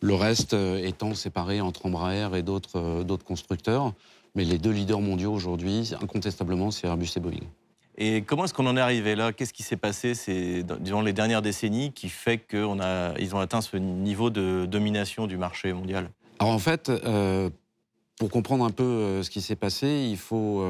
le 0.00 0.14
reste 0.14 0.54
euh, 0.54 0.84
étant 0.84 1.14
séparé 1.14 1.60
entre 1.60 1.86
Embraer 1.86 2.28
et 2.34 2.44
euh, 2.44 3.04
d'autres 3.04 3.24
constructeurs. 3.24 3.92
Mais 4.34 4.44
les 4.44 4.58
deux 4.58 4.70
leaders 4.70 5.00
mondiaux 5.00 5.32
aujourd'hui, 5.32 5.92
incontestablement, 6.00 6.70
c'est 6.70 6.86
Airbus 6.86 7.08
et 7.16 7.20
Boeing. 7.20 7.46
Et 7.96 8.22
comment 8.22 8.44
est-ce 8.44 8.54
qu'on 8.54 8.66
en 8.66 8.76
est 8.76 8.80
arrivé 8.80 9.16
là? 9.16 9.32
Qu'est-ce 9.32 9.52
qui 9.52 9.64
s'est 9.64 9.76
passé 9.76 10.12
durant 10.80 11.00
les 11.00 11.12
dernières 11.12 11.42
décennies 11.42 11.92
qui 11.92 12.08
fait 12.08 12.38
qu'ils 12.38 12.64
ont 13.34 13.40
atteint 13.40 13.60
ce 13.60 13.76
niveau 13.76 14.30
de 14.30 14.66
domination 14.66 15.26
du 15.26 15.36
marché 15.36 15.72
mondial? 15.72 16.08
Alors 16.38 16.52
en 16.52 16.60
fait, 16.60 16.90
euh, 16.90 17.50
pour 18.18 18.30
comprendre 18.30 18.64
un 18.64 18.70
peu 18.70 19.22
ce 19.22 19.30
qui 19.30 19.40
s'est 19.40 19.56
passé, 19.56 20.08
il 20.10 20.16
faut, 20.16 20.64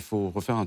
faut 0.00 0.30
refaire 0.30 0.64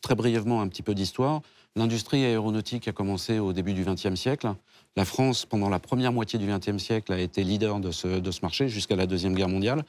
très 0.00 0.14
brièvement 0.14 0.60
un 0.60 0.68
petit 0.68 0.82
peu 0.82 0.94
d'histoire. 0.94 1.42
L'industrie 1.76 2.24
aéronautique 2.24 2.88
a 2.88 2.92
commencé 2.92 3.38
au 3.38 3.52
début 3.52 3.74
du 3.74 3.84
XXe 3.84 4.14
siècle. 4.14 4.48
La 4.96 5.04
France, 5.04 5.44
pendant 5.44 5.68
la 5.68 5.78
première 5.78 6.10
moitié 6.10 6.38
du 6.38 6.46
XXe 6.46 6.78
siècle, 6.82 7.12
a 7.12 7.18
été 7.18 7.44
leader 7.44 7.80
de 7.80 7.90
ce, 7.90 8.40
marché 8.40 8.68
jusqu'à 8.68 8.96
la 8.96 9.06
Deuxième 9.06 9.34
Guerre 9.34 9.50
mondiale, 9.50 9.84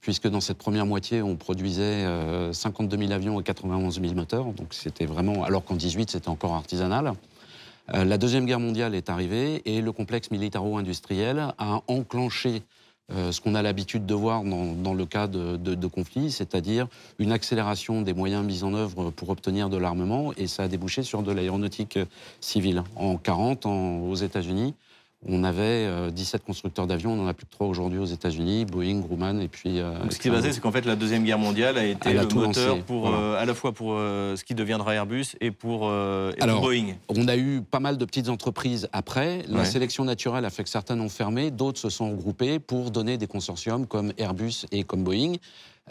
puisque 0.00 0.28
dans 0.28 0.42
cette 0.42 0.58
première 0.58 0.84
moitié, 0.84 1.22
on 1.22 1.36
produisait 1.36 2.04
52 2.52 2.96
euh, 2.96 3.00
000 3.00 3.12
avions 3.12 3.40
et 3.40 3.42
91 3.42 3.98
000 3.98 4.14
moteurs. 4.14 4.44
Donc 4.52 4.74
c'était 4.74 5.06
vraiment, 5.06 5.42
alors 5.42 5.64
qu'en 5.64 5.74
18, 5.74 6.10
c'était 6.10 6.28
encore 6.28 6.52
artisanal. 6.52 7.14
Euh, 7.94 8.04
la 8.04 8.18
Deuxième 8.18 8.44
Guerre 8.44 8.60
mondiale 8.60 8.94
est 8.94 9.08
arrivée 9.08 9.62
et 9.64 9.80
le 9.80 9.90
complexe 9.90 10.30
militaro-industriel 10.30 11.54
a 11.56 11.80
enclenché 11.86 12.56
euh, 12.56 12.60
ce 13.30 13.40
qu'on 13.40 13.54
a 13.54 13.62
l'habitude 13.62 14.06
de 14.06 14.14
voir 14.14 14.42
dans, 14.44 14.94
le 14.94 15.06
cas 15.06 15.26
de, 15.26 15.86
conflits, 15.86 16.30
c'est-à-dire 16.30 16.86
une 17.18 17.32
accélération 17.32 18.02
des 18.02 18.14
moyens 18.14 18.44
mis 18.44 18.64
en 18.64 18.74
œuvre 18.74 19.10
pour 19.10 19.30
obtenir 19.30 19.68
de 19.68 19.76
l'armement, 19.76 20.32
et 20.36 20.46
ça 20.46 20.64
a 20.64 20.68
débouché 20.68 21.02
sur 21.02 21.22
de 21.22 21.32
l'aéronautique 21.32 21.98
civile. 22.40 22.82
En 22.96 23.16
40, 23.16 23.66
aux 23.66 24.14
États-Unis, 24.14 24.74
on 25.28 25.44
avait 25.44 26.10
17 26.10 26.40
euh, 26.40 26.44
constructeurs 26.44 26.86
d'avions, 26.86 27.12
on 27.12 27.24
en 27.24 27.28
a 27.28 27.34
plus 27.34 27.46
que 27.46 27.52
3 27.52 27.66
aujourd'hui 27.66 27.98
aux 27.98 28.06
États-Unis, 28.06 28.64
Boeing, 28.64 29.00
Grumman 29.00 29.40
et 29.40 29.48
puis. 29.48 29.78
Euh, 29.78 29.92
ce 30.10 30.18
qui 30.18 30.28
est 30.28 30.30
basé, 30.30 30.52
c'est 30.52 30.60
qu'en 30.60 30.72
fait 30.72 30.84
la 30.84 30.96
deuxième 30.96 31.24
guerre 31.24 31.38
mondiale 31.38 31.78
a 31.78 31.84
été 31.84 32.12
le 32.12 32.26
moteur 32.34 32.82
pour 32.82 33.08
euh, 33.08 33.40
à 33.40 33.44
la 33.44 33.54
fois 33.54 33.72
pour 33.72 33.94
ce 33.96 34.42
qui 34.42 34.54
deviendra 34.54 34.94
Airbus 34.94 35.36
et 35.40 35.50
pour, 35.50 35.80
Boeing. 35.80 36.94
On 37.08 37.28
a 37.28 37.36
eu 37.36 37.62
pas 37.62 37.80
mal 37.80 37.98
de 37.98 38.04
petites 38.04 38.28
entreprises 38.28 38.88
après. 38.92 39.42
La 39.48 39.64
sélection 39.64 40.04
naturelle 40.04 40.44
a 40.44 40.50
fait 40.50 40.64
que 40.64 40.70
certaines 40.70 41.00
ont 41.00 41.08
fermé, 41.08 41.50
d'autres 41.50 41.78
se 41.78 41.90
sont 41.90 42.10
regroupées 42.10 42.58
pour 42.58 42.90
donner 42.90 43.16
des 43.16 43.26
consortiums 43.26 43.86
comme 43.86 44.12
Airbus 44.18 44.66
et 44.72 44.84
comme 44.84 45.04
Boeing. 45.04 45.34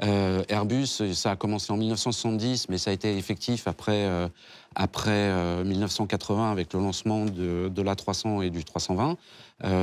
Euh, 0.03 0.43
Airbus, 0.47 1.13
ça 1.13 1.31
a 1.31 1.35
commencé 1.35 1.71
en 1.71 1.77
1970, 1.77 2.69
mais 2.69 2.77
ça 2.77 2.91
a 2.91 2.93
été 2.93 3.17
effectif 3.17 3.67
après, 3.67 4.05
euh, 4.05 4.27
après 4.75 5.63
1980 5.63 6.49
euh, 6.49 6.51
avec 6.51 6.73
le 6.73 6.79
lancement 6.79 7.25
de, 7.25 7.69
de 7.69 7.81
l'A300 7.81 8.43
et 8.43 8.49
du 8.49 8.63
320. 8.63 9.17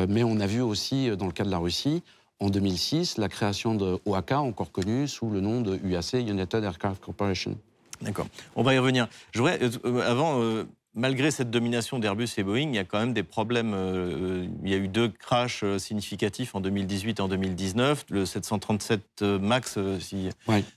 mais 0.09 0.25
on 0.25 0.41
a 0.41 0.47
vu 0.47 0.61
aussi, 0.61 1.11
dans 1.17 1.27
le 1.27 1.33
cas 1.33 1.45
de 1.45 1.51
la 1.51 1.59
Russie, 1.59 2.03
en 2.41 2.51
2006, 2.51 3.19
la 3.19 3.29
création 3.29 3.75
de 3.75 3.99
encore 4.07 4.73
connu 4.73 5.09
sous 5.09 5.29
le 5.29 5.41
nom 5.41 5.61
de 5.61 5.77
UAC, 5.77 6.15
United 6.15 6.65
Aircraft 6.65 7.03
Corporation. 7.03 7.57
D'accord. 8.01 8.29
On 8.55 8.63
va 8.63 8.75
y 8.75 8.79
revenir. 8.79 9.09
Je 9.33 9.41
voudrais, 9.41 9.59
avant, 10.07 10.41
malgré 10.99 11.31
cette 11.31 11.51
domination 11.51 11.99
d'Airbus 11.99 12.29
et 12.37 12.43
Boeing, 12.43 12.69
il 12.71 12.75
y 12.75 12.79
a 12.79 12.85
quand 12.85 12.99
même 12.99 13.15
des 13.15 13.23
problèmes. 13.23 13.73
Euh, 13.75 14.47
il 14.63 14.71
y 14.71 14.75
a 14.75 14.77
eu 14.77 14.89
deux 14.89 15.09
crashs 15.09 15.63
euh, 15.63 15.79
significatifs 15.79 16.55
en 16.55 16.61
2018 16.61 17.19
et 17.19 17.23
en 17.23 17.29
2019. 17.29 18.07
Le 18.11 18.27
737 18.27 19.01
euh, 19.23 19.39
MAX, 19.39 19.79
si, 20.01 20.29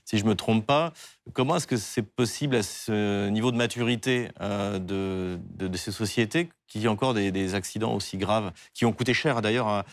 si 0.04 0.18
je 0.18 0.24
ne 0.24 0.30
me 0.30 0.34
trompe 0.34 0.64
pas. 0.64 0.92
Comment 1.32 1.56
est-ce 1.56 1.66
que 1.66 1.76
c'est 1.76 2.02
possible 2.02 2.56
à 2.56 2.62
ce 2.62 3.28
niveau 3.28 3.52
de 3.52 3.56
maturité 3.56 4.28
de, 4.40 5.38
ces 5.74 5.92
sociétés 5.92 6.48
qu'il 6.66 6.80
y 6.80 6.86
ait 6.86 6.88
encore 6.88 7.14
des, 7.14 7.54
accidents 7.54 7.94
aussi 7.94 8.16
graves, 8.16 8.50
qui 8.74 8.84
ont 8.86 8.92
coûté 8.92 9.14
cher 9.14 9.40
d'ailleurs, 9.40 9.84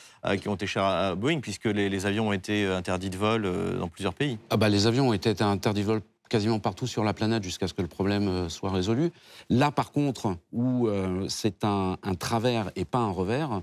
qui 0.41 0.48
ont 0.48 0.55
été 0.55 0.65
cher 0.65 0.83
à 0.83 1.13
Boeing, 1.13 1.39
puisque 1.39 1.65
les, 1.65 2.05
avions 2.07 2.29
ont 2.29 2.33
été 2.33 2.65
interdits 2.65 3.12
de 3.12 3.17
vol 3.17 3.48
dans 3.77 3.88
plusieurs 3.89 4.15
pays? 4.15 4.39
Ah 4.50 4.57
bah, 4.57 4.69
Les 4.69 4.88
avions 4.88 5.09
ont 5.09 5.13
été 5.13 5.29
interdits 5.43 5.81
de 5.81 5.86
vol 5.86 6.01
quasiment 6.29 6.59
partout 6.59 6.88
sur 6.88 7.03
la 7.03 7.13
planète 7.13 7.43
jusqu'à 7.43 7.67
ce 7.67 7.74
que 7.74 7.81
le 7.81 7.88
problème 7.88 8.50
soit 8.50 8.71
résolu. 8.71 9.12
Là, 9.50 9.71
par 9.71 9.91
contre, 9.91 10.38
où 10.51 10.88
c'est 11.27 11.63
un, 11.63 11.98
un, 12.03 12.15
travers 12.15 12.71
et 12.75 12.86
pas 12.86 13.00
un 13.00 13.12
revers, 13.12 13.62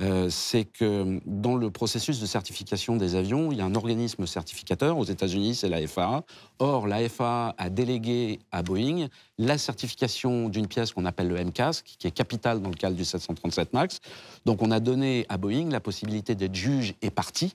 euh, 0.00 0.28
c'est 0.28 0.64
que 0.64 1.20
dans 1.24 1.54
le 1.54 1.70
processus 1.70 2.20
de 2.20 2.26
certification 2.26 2.96
des 2.96 3.14
avions, 3.14 3.52
il 3.52 3.58
y 3.58 3.60
a 3.60 3.64
un 3.64 3.74
organisme 3.74 4.26
certificateur. 4.26 4.98
Aux 4.98 5.04
États-Unis, 5.04 5.54
c'est 5.54 5.68
la 5.68 5.86
FAA. 5.86 6.24
Or, 6.58 6.88
la 6.88 7.08
FAA 7.08 7.54
a 7.56 7.70
délégué 7.70 8.40
à 8.50 8.62
Boeing 8.62 9.06
la 9.38 9.56
certification 9.56 10.48
d'une 10.48 10.66
pièce 10.66 10.92
qu'on 10.92 11.04
appelle 11.04 11.28
le 11.28 11.42
MCAS, 11.44 11.82
qui 11.84 12.06
est 12.06 12.10
capitale 12.10 12.60
dans 12.60 12.70
le 12.70 12.74
cadre 12.74 12.96
du 12.96 13.04
737 13.04 13.72
MAX. 13.72 14.00
Donc, 14.44 14.62
on 14.62 14.70
a 14.70 14.80
donné 14.80 15.26
à 15.28 15.36
Boeing 15.36 15.70
la 15.70 15.80
possibilité 15.80 16.34
d'être 16.34 16.54
juge 16.54 16.94
et 17.00 17.10
partie 17.10 17.54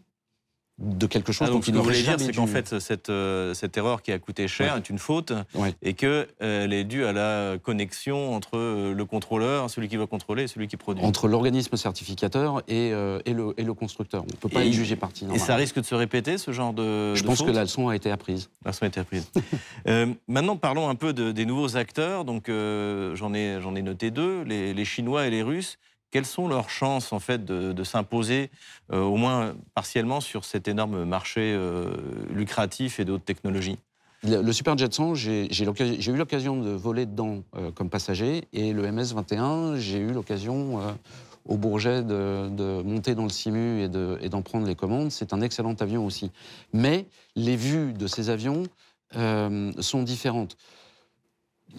de 0.79 1.07
quelque 1.07 1.31
chose 1.33 1.47
ah, 1.49 1.51
donc, 1.51 1.65
ce 1.65 1.71
que 1.71 1.75
vous 1.75 1.83
voulez 1.83 2.01
dire, 2.01 2.15
c'est 2.17 2.33
qu'en 2.33 2.47
fait, 2.47 2.79
cette, 2.79 3.09
euh, 3.09 3.53
cette 3.53 3.75
erreur 3.77 4.01
qui 4.01 4.11
a 4.11 4.19
coûté 4.19 4.47
cher 4.47 4.77
est 4.77 4.89
une 4.89 4.97
faute 4.97 5.33
et 5.81 5.93
qu'elle 5.93 6.27
euh, 6.41 6.69
est 6.69 6.83
due 6.85 7.05
à 7.05 7.11
la 7.11 7.57
connexion 7.61 8.33
entre 8.33 8.57
euh, 8.57 8.93
le 8.93 9.05
contrôleur, 9.05 9.69
celui 9.69 9.89
qui 9.89 9.97
va 9.97 10.07
contrôler 10.07 10.43
et 10.43 10.47
celui 10.47 10.67
qui 10.67 10.77
produit. 10.77 11.03
Entre 11.03 11.27
l'organisme 11.27 11.75
certificateur 11.75 12.63
et, 12.67 12.87
et, 12.89 13.33
le, 13.33 13.53
et, 13.57 13.63
le, 13.63 13.73
constructeur. 13.73 14.23
On 14.23 14.27
ne 14.27 14.37
peut 14.37 14.49
pas 14.49 14.63
y 14.63 14.73
juger 14.73 14.95
partie. 14.95 15.25
Et 15.33 15.39
ça 15.39 15.55
risque 15.55 15.77
de 15.77 15.85
se 15.85 15.95
répéter, 15.95 16.37
ce 16.37 16.51
genre 16.51 16.73
de. 16.73 17.13
Je 17.15 17.23
pense 17.23 17.41
que 17.41 17.51
la 17.51 17.63
leçon 17.63 17.89
a 17.89 17.95
été 17.95 18.09
apprise. 18.09 18.49
La 18.63 18.71
leçon 18.71 18.83
a 18.83 18.87
été 18.87 18.99
apprise. 18.99 19.29
maintenant, 20.27 20.55
parlons 20.55 20.89
un 20.89 20.95
peu 20.95 21.13
de, 21.13 21.31
des 21.31 21.45
nouveaux 21.45 21.75
acteurs. 21.75 22.25
Donc, 22.25 22.47
j'en 22.47 23.33
ai, 23.33 23.59
ai 23.75 23.81
noté 23.81 24.11
deux 24.11 24.43
les, 24.43 24.73
les 24.73 24.85
Chinois 24.85 25.27
et 25.27 25.29
les 25.29 25.43
Russes. 25.43 25.77
Quelles 26.11 26.25
sont 26.25 26.47
leurs 26.47 26.69
chances 26.69 27.13
en 27.13 27.19
fait 27.19 27.45
de, 27.45 27.83
s'imposer, 27.83 28.49
euh, 28.91 29.01
au 29.01 29.15
moins 29.15 29.55
partiellement, 29.75 30.21
sur 30.21 30.43
cet 30.43 30.67
énorme 30.67 31.03
marché 31.05 31.53
euh, 31.53 31.91
lucratif 32.31 32.99
et 32.99 33.05
d'autres 33.05 33.23
technologies? 33.23 33.77
Le, 34.23 34.51
Super 34.51 34.77
Jet 34.77 34.93
100, 34.93 35.15
j'ai 35.15 35.47
eu 36.11 36.17
l'occasion 36.17 36.61
de 36.61 36.71
voler 36.71 37.05
dedans 37.05 37.43
euh, 37.55 37.71
comme 37.71 37.89
passager, 37.89 38.45
et 38.53 38.73
le 38.73 38.85
MS-21, 38.91 39.77
j'ai 39.77 39.99
eu 39.99 40.11
l'occasion 40.11 40.79
au 41.45 41.57
Bourget 41.57 42.03
de, 42.03 42.81
monter 42.81 43.15
dans 43.15 43.23
le 43.23 43.29
Simu 43.29 43.83
et 43.83 44.29
d'en 44.29 44.41
prendre 44.41 44.65
les 44.67 44.75
commandes. 44.75 45.11
C'est 45.11 45.31
un 45.31 45.41
excellent 45.41 45.75
avion 45.79 46.05
aussi. 46.05 46.31
Mais 46.73 47.05
les 47.35 47.55
vues 47.55 47.93
de 47.93 48.07
ces 48.07 48.29
avions 48.29 48.63
sont 49.13 50.03
différentes 50.03 50.57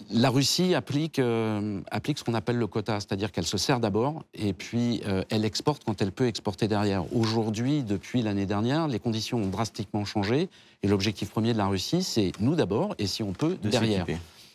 la 0.09 0.29
Russie 0.29 0.73
applique, 0.73 1.19
euh, 1.19 1.81
applique 1.91 2.17
ce 2.17 2.23
qu'on 2.23 2.33
appelle 2.33 2.57
le 2.57 2.67
quota, 2.67 2.99
c'est-à-dire 2.99 3.31
qu'elle 3.31 3.45
se 3.45 3.57
sert 3.57 3.79
d'abord 3.79 4.23
et 4.33 4.53
puis 4.53 5.01
euh, 5.05 5.23
elle 5.29 5.45
exporte 5.45 5.83
quand 5.83 6.01
elle 6.01 6.11
peut 6.11 6.27
exporter 6.27 6.67
derrière. 6.67 7.13
Aujourd'hui, 7.15 7.83
depuis 7.83 8.21
l'année 8.21 8.45
dernière, 8.45 8.87
les 8.87 8.99
conditions 8.99 9.37
ont 9.39 9.47
drastiquement 9.47 10.05
changé 10.05 10.49
et 10.83 10.87
l'objectif 10.87 11.29
premier 11.29 11.53
de 11.53 11.57
la 11.57 11.67
Russie, 11.67 12.03
c'est 12.03 12.31
nous 12.39 12.55
d'abord 12.55 12.95
et 12.99 13.07
si 13.07 13.23
on 13.23 13.33
peut 13.33 13.57
derrière. 13.61 14.05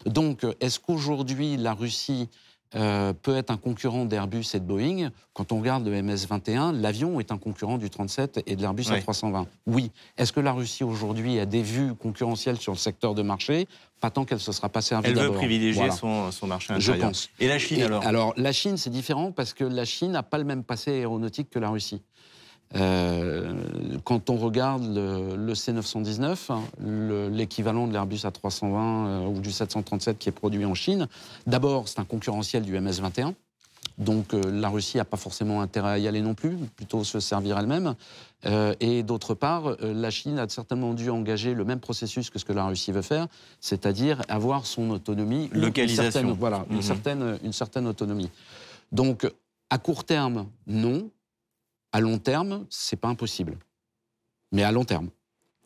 Donc, 0.06 0.46
est-ce 0.60 0.78
qu'aujourd'hui 0.78 1.56
la 1.56 1.74
Russie 1.74 2.28
euh, 2.74 3.12
peut 3.12 3.36
être 3.36 3.50
un 3.50 3.56
concurrent 3.56 4.04
d'Airbus 4.04 4.44
et 4.54 4.60
de 4.60 4.64
Boeing. 4.64 5.10
Quand 5.34 5.52
on 5.52 5.58
regarde 5.60 5.86
le 5.86 6.02
MS-21, 6.02 6.72
l'avion 6.80 7.20
est 7.20 7.30
un 7.30 7.38
concurrent 7.38 7.78
du 7.78 7.90
37 7.90 8.42
et 8.46 8.56
de 8.56 8.62
l'Airbus 8.62 8.84
A320. 8.84 9.46
Oui. 9.66 9.92
Est-ce 10.18 10.32
que 10.32 10.40
la 10.40 10.52
Russie 10.52 10.82
aujourd'hui 10.82 11.38
a 11.38 11.46
des 11.46 11.62
vues 11.62 11.94
concurrentielles 11.94 12.58
sur 12.58 12.72
le 12.72 12.78
secteur 12.78 13.14
de 13.14 13.22
marché? 13.22 13.68
Pas 14.00 14.10
tant 14.10 14.24
qu'elle 14.24 14.40
se 14.40 14.52
sera 14.52 14.68
pas 14.68 14.82
servie 14.82 15.08
Elle 15.08 15.18
veut 15.18 15.32
privilégier 15.32 15.90
son, 15.90 16.30
marché 16.46 16.72
intérieur. 16.72 16.96
Je 16.96 17.00
pense. 17.00 17.30
Et 17.38 17.48
la 17.48 17.58
Chine 17.58 17.82
alors? 17.82 18.04
Alors 18.04 18.34
la 18.36 18.52
Chine, 18.52 18.76
c'est 18.76 18.90
différent 18.90 19.30
parce 19.30 19.54
que 19.54 19.64
la 19.64 19.84
Chine 19.84 20.12
n'a 20.12 20.22
pas 20.22 20.38
le 20.38 20.44
même 20.44 20.64
passé 20.64 20.90
aéronautique 20.90 21.48
que 21.50 21.58
la 21.58 21.70
Russie. 21.70 22.02
Euh, 22.74 23.54
quand 24.04 24.28
on 24.28 24.36
regarde 24.36 24.82
le, 24.84 25.52
C919, 25.52 26.52
hein, 26.52 26.62
l'équivalent 27.30 27.86
de 27.86 27.92
l'Airbus 27.92 28.24
A320 28.24 28.74
euh, 28.74 29.26
ou 29.26 29.40
du 29.40 29.52
737 29.52 30.18
qui 30.18 30.28
est 30.28 30.32
produit 30.32 30.64
en 30.64 30.74
Chine, 30.74 31.08
d'abord 31.46 31.88
c'est 31.88 32.00
un 32.00 32.04
concurrentiel 32.04 32.64
du 32.64 32.76
MS-21. 32.78 33.34
Donc 33.98 34.34
euh, 34.34 34.50
la 34.50 34.68
Russie 34.68 34.96
n'a 34.96 35.04
pas 35.04 35.16
forcément 35.16 35.62
intérêt 35.62 35.90
à 35.90 35.98
y 35.98 36.08
aller 36.08 36.20
non 36.20 36.34
plus, 36.34 36.56
plutôt 36.76 37.04
se 37.04 37.20
servir 37.20 37.58
elle-même. 37.58 37.94
et 38.80 39.02
d'autre 39.02 39.34
part, 39.34 39.76
la 39.80 40.10
Chine 40.10 40.38
a 40.38 40.48
certainement 40.48 40.92
dû 40.92 41.08
engager 41.08 41.54
le 41.54 41.64
même 41.64 41.80
processus 41.80 42.30
que 42.30 42.38
ce 42.38 42.44
que 42.44 42.52
la 42.52 42.66
Russie 42.66 42.92
veut 42.92 43.02
faire, 43.02 43.26
c'est-à-dire 43.60 44.22
avoir 44.28 44.66
son 44.66 44.90
autonomie. 44.90 45.48
Localisation. 45.52 46.34
voilà, 46.38 46.66
une, 46.70 46.76
mhm. 46.76 46.82
certaine, 46.82 47.38
une 47.42 47.52
certaine 47.52 47.86
autonomie. 47.86 48.30
Donc 48.92 49.26
à 49.70 49.78
court 49.78 50.04
terme, 50.04 50.46
non. 50.66 51.10
À 51.96 52.00
long 52.00 52.18
terme, 52.18 52.66
c'est 52.68 53.00
pas 53.00 53.08
impossible. 53.08 53.56
Mais 54.52 54.64
à 54.64 54.70
long 54.70 54.84
terme. 54.84 55.08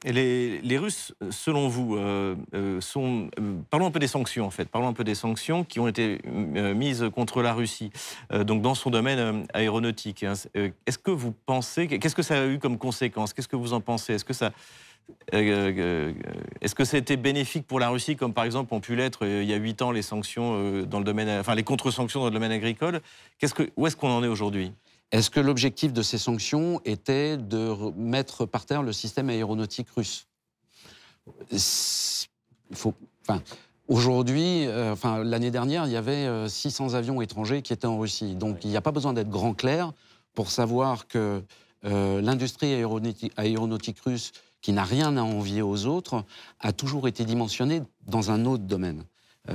Et 0.05 0.13
les, 0.13 0.79
Russes, 0.79 1.13
selon 1.33 1.67
vous, 1.67 1.97
euh, 1.97 2.37
euh, 2.55 2.81
sont. 2.81 3.29
Euh, 3.41 3.57
parlons 3.69 3.87
un 3.87 3.91
peu 3.91 3.99
des 3.99 4.07
sanctions, 4.07 4.47
en 4.47 4.51
fait. 4.51 4.67
Parlons 4.67 4.87
un 4.87 4.93
peu 4.93 5.03
des 5.03 5.17
sanctions 5.17 5.65
qui 5.65 5.81
ont 5.81 5.89
été 5.89 6.21
mises 6.25 7.11
contre 7.17 7.43
la 7.43 7.53
Russie, 7.53 7.91
donc 8.33 8.63
dans 8.63 8.77
son 8.77 8.91
domaine 8.91 9.45
aéronautique. 9.53 10.23
Hein. 10.23 10.35
Est-ce 10.55 10.99
que 10.99 11.11
vous 11.11 11.33
pensez. 11.33 11.89
Qu'est-ce 11.89 12.15
que 12.15 12.23
ça 12.23 12.43
a 12.43 12.47
eu 12.47 12.61
comme 12.61 12.79
conséquence? 12.79 13.33
Qu'est-ce 13.33 13.49
que 13.49 13.57
vous 13.57 13.73
en 13.73 13.81
pensez? 13.81 14.15
Est-ce 14.15 14.25
que 14.25 14.33
ça. 14.33 14.53
Est-ce 15.33 16.77
que 16.77 16.85
c'était 16.85 17.17
bénéfique 17.17 17.67
pour 17.67 17.81
la 17.81 17.89
Russie, 17.89 18.15
comme 18.15 18.35
par 18.35 18.45
exemple 18.45 18.73
ont 18.73 18.79
pu 18.81 18.95
l'être 18.95 19.27
il 19.27 19.51
y 19.51 19.53
a 19.53 19.57
huit 19.57 19.83
ans 19.83 19.91
les 19.91 20.03
sanctions 20.03 20.85
dans 20.85 21.01
le 21.01 21.05
domaine, 21.05 21.41
enfin 21.41 21.57
les 21.57 21.65
contre-sanctions 21.65 22.21
dans 22.21 22.27
le 22.27 22.33
domaine 22.33 22.53
agricole? 22.53 23.01
Que, 23.41 23.69
Où 23.77 23.89
est-ce 23.89 23.97
qu'on 23.97 24.11
en 24.11 24.23
est 24.23 24.29
aujourd'hui? 24.29 24.73
Est-ce 25.13 25.31
que 25.31 25.41
l'objectif 25.41 25.93
de 25.93 26.03
ces 26.03 26.19
sanctions 26.19 26.81
était 26.85 27.37
de 27.37 27.75
mettre 27.97 28.47
par 28.47 28.67
terre 28.67 28.83
le 28.83 28.93
système 28.93 29.29
aéronautique 29.29 29.89
russe? 29.91 30.27
Faut, 32.73 32.95
enfin, 33.23 33.43
Aujourd'hui, 33.91 34.69
euh, 34.69 34.93
enfin, 34.93 35.25
l'année 35.25 35.51
dernière, 35.51 35.85
il 35.85 35.91
y 35.91 35.97
avait 35.97 36.49
600 36.49 36.95
euh, 36.95 36.97
avions 36.97 37.21
étrangers 37.21 37.61
qui 37.61 37.73
étaient 37.73 37.89
en 37.89 37.99
Russie. 37.99 38.37
Donc 38.37 38.59
il 38.63 38.71
n'y 38.71 38.77
a 38.77 38.81
pas 38.81 38.93
besoin 38.93 39.13
d'être 39.13 39.29
grand 39.29 39.53
clair 39.53 39.93
pour 40.33 40.53
savoir 40.53 41.09
que 41.09 41.43
euh, 41.85 42.21
l'industrie 42.21 42.73
aéronautique, 42.73 43.33
aéronautique, 43.37 43.99
russe, 44.07 44.31
qui 44.61 44.73
n'a 44.73 44.85
rien 44.85 45.17
à 45.17 45.23
envier 45.23 45.61
aux 45.61 45.87
autres, 45.87 46.23
a 46.61 46.73
toujours 46.73 47.09
été 47.09 47.25
dimensionnée 47.25 47.83
dans 48.07 48.31
un 48.31 48.45
autre 48.47 48.63
domaine. 48.63 49.03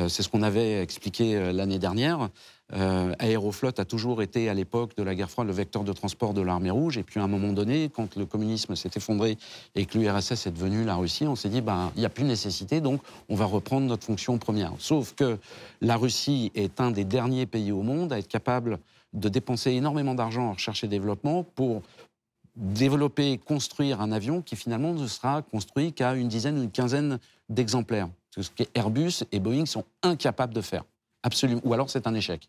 C'est 0.09 0.23
ce 0.23 0.29
qu'on 0.29 0.41
avait 0.41 0.81
expliqué 0.81 1.53
l'année 1.53 1.77
dernière. 1.77 2.29
Euh, 2.73 3.13
Aéroflot 3.19 3.79
a 3.79 3.85
toujours 3.85 4.21
été, 4.21 4.49
à 4.49 4.53
l'époque 4.53 4.95
de 4.97 5.03
la 5.03 5.13
guerre 5.13 5.29
froide, 5.29 5.47
le 5.47 5.53
vecteur 5.53 5.83
de 5.83 5.93
transport 5.93 6.33
de 6.33 6.41
l'armée 6.41 6.71
rouge. 6.71 6.97
Et 6.97 7.03
puis, 7.03 7.19
à 7.19 7.23
un 7.23 7.27
moment 7.27 7.53
donné, 7.53 7.89
quand 7.89 8.15
le 8.15 8.25
communisme 8.25 8.75
s'est 8.75 8.89
effondré 8.95 9.37
et 9.75 9.85
que 9.85 9.97
l'URSS 9.97 10.47
est 10.47 10.51
devenu 10.51 10.83
la 10.83 10.95
Russie, 10.95 11.27
on 11.27 11.35
s'est 11.35 11.49
dit, 11.49 11.61
ben, 11.61 11.91
il 11.95 11.99
n'y 11.99 12.05
a 12.05 12.09
plus 12.09 12.23
nécessité, 12.23 12.81
donc 12.81 13.01
on 13.29 13.35
va 13.35 13.45
reprendre 13.45 13.87
notre 13.87 14.05
fonction 14.05 14.37
première. 14.37 14.73
Sauf 14.79 15.13
que 15.13 15.37
la 15.81 15.95
Russie 15.95 16.51
est 16.55 16.81
un 16.81 16.91
des 16.91 17.05
derniers 17.05 17.45
pays 17.45 17.71
au 17.71 17.83
monde 17.83 18.11
à 18.11 18.19
être 18.19 18.27
capable 18.27 18.79
de 19.13 19.29
dépenser 19.29 19.71
énormément 19.71 20.15
d'argent 20.15 20.49
en 20.49 20.53
recherche 20.53 20.83
et 20.83 20.87
développement 20.87 21.43
pour 21.43 21.81
développer, 22.55 23.37
construire 23.37 24.01
un 24.01 24.11
avion 24.11 24.41
qui 24.41 24.55
finalement 24.55 24.93
ne 24.93 25.07
sera 25.07 25.41
construit 25.41 25.93
qu'à 25.93 26.15
une 26.15 26.29
dizaine 26.29 26.57
ou 26.57 26.63
une 26.63 26.71
quinzaine 26.71 27.19
d'exemplaires. 27.49 28.09
Ce 28.37 28.49
que 28.49 28.63
Airbus 28.73 29.23
et 29.31 29.39
Boeing 29.39 29.65
sont 29.65 29.85
incapables 30.03 30.53
de 30.53 30.61
faire. 30.61 30.83
Absolument. 31.25 31.61
Ou 31.63 31.73
alors 31.73 31.89
c'est 31.89 32.05
un 32.05 32.13
échec. 32.13 32.47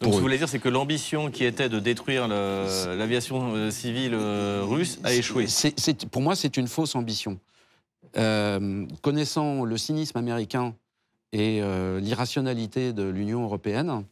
Donc, 0.00 0.10
ce 0.12 0.16
que 0.16 0.20
vous 0.20 0.22
voulez 0.22 0.38
dire, 0.38 0.48
c'est 0.48 0.58
que 0.58 0.68
l'ambition 0.68 1.30
qui 1.30 1.44
était 1.44 1.68
de 1.68 1.80
détruire 1.80 2.28
l'aviation 2.28 3.52
euh, 3.54 3.70
civile 3.70 4.14
euh, 4.14 4.62
russe 4.64 4.98
a 5.02 5.12
échoué. 5.12 5.46
pour 6.10 6.22
moi, 6.22 6.36
c'est 6.36 6.56
une 6.56 6.68
fausse 6.68 6.94
ambition. 6.94 7.38
Euh, 8.16 8.86
connaissant 9.02 9.64
le 9.64 9.76
cynisme 9.76 10.18
américain 10.18 10.74
et 11.32 11.60
l'irrationalité 12.00 12.94
de 12.94 13.02
l'Union 13.02 13.42
européenne, 13.42 14.04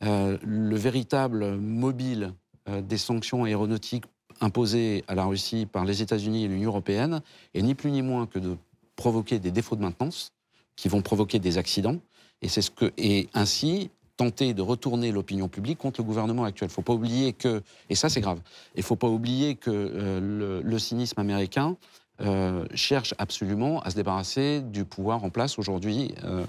le 0.00 0.76
véritable 0.76 1.56
mobile 1.56 2.34
des 2.70 2.98
sanctions 2.98 3.42
aéronautiques 3.42 4.04
imposées 4.40 5.02
à 5.08 5.16
la 5.16 5.24
Russie 5.24 5.66
par 5.66 5.84
les 5.84 6.02
États-Unis 6.02 6.44
et 6.44 6.48
l'Union 6.48 6.70
européenne 6.70 7.20
est 7.54 7.62
ni 7.62 7.74
plus 7.74 7.90
ni 7.90 8.00
moins 8.00 8.26
que 8.26 8.38
de 8.38 8.56
provoquer 8.94 9.40
des 9.40 9.50
défauts 9.50 9.74
de 9.74 9.80
maintenance 9.80 10.32
qui 10.76 10.88
vont 10.88 11.02
provoquer 11.02 11.40
des 11.40 11.58
accidents 11.58 11.98
et 12.42 12.48
c'est 12.48 12.62
ce 12.62 12.70
que 12.70 12.92
et 12.98 13.28
ainsi 13.34 13.90
tenter 14.16 14.54
de 14.54 14.62
retourner 14.62 15.10
l'opinion 15.10 15.48
publique 15.48 15.78
contre 15.78 16.00
le 16.00 16.04
gouvernement 16.04 16.44
actuel. 16.44 16.68
Il 16.68 16.72
ne 16.72 16.74
faut 16.74 16.82
pas 16.82 16.92
oublier 16.92 17.32
que, 17.32 17.62
et 17.88 17.94
ça 17.94 18.08
c'est 18.08 18.20
grave, 18.20 18.40
il 18.74 18.82
faut 18.82 18.96
pas 18.96 19.08
oublier 19.08 19.54
que 19.54 19.70
euh, 19.70 20.62
le, 20.62 20.78
cynisme 20.78 21.18
américain 21.20 21.76
euh, 22.20 22.66
cherche 22.74 23.14
absolument 23.18 23.80
à 23.80 23.90
se 23.90 23.96
débarrasser 23.96 24.60
du 24.60 24.84
pouvoir 24.84 25.24
en 25.24 25.30
place 25.30 25.58
aujourd'hui. 25.58 26.14
Euh, 26.24 26.44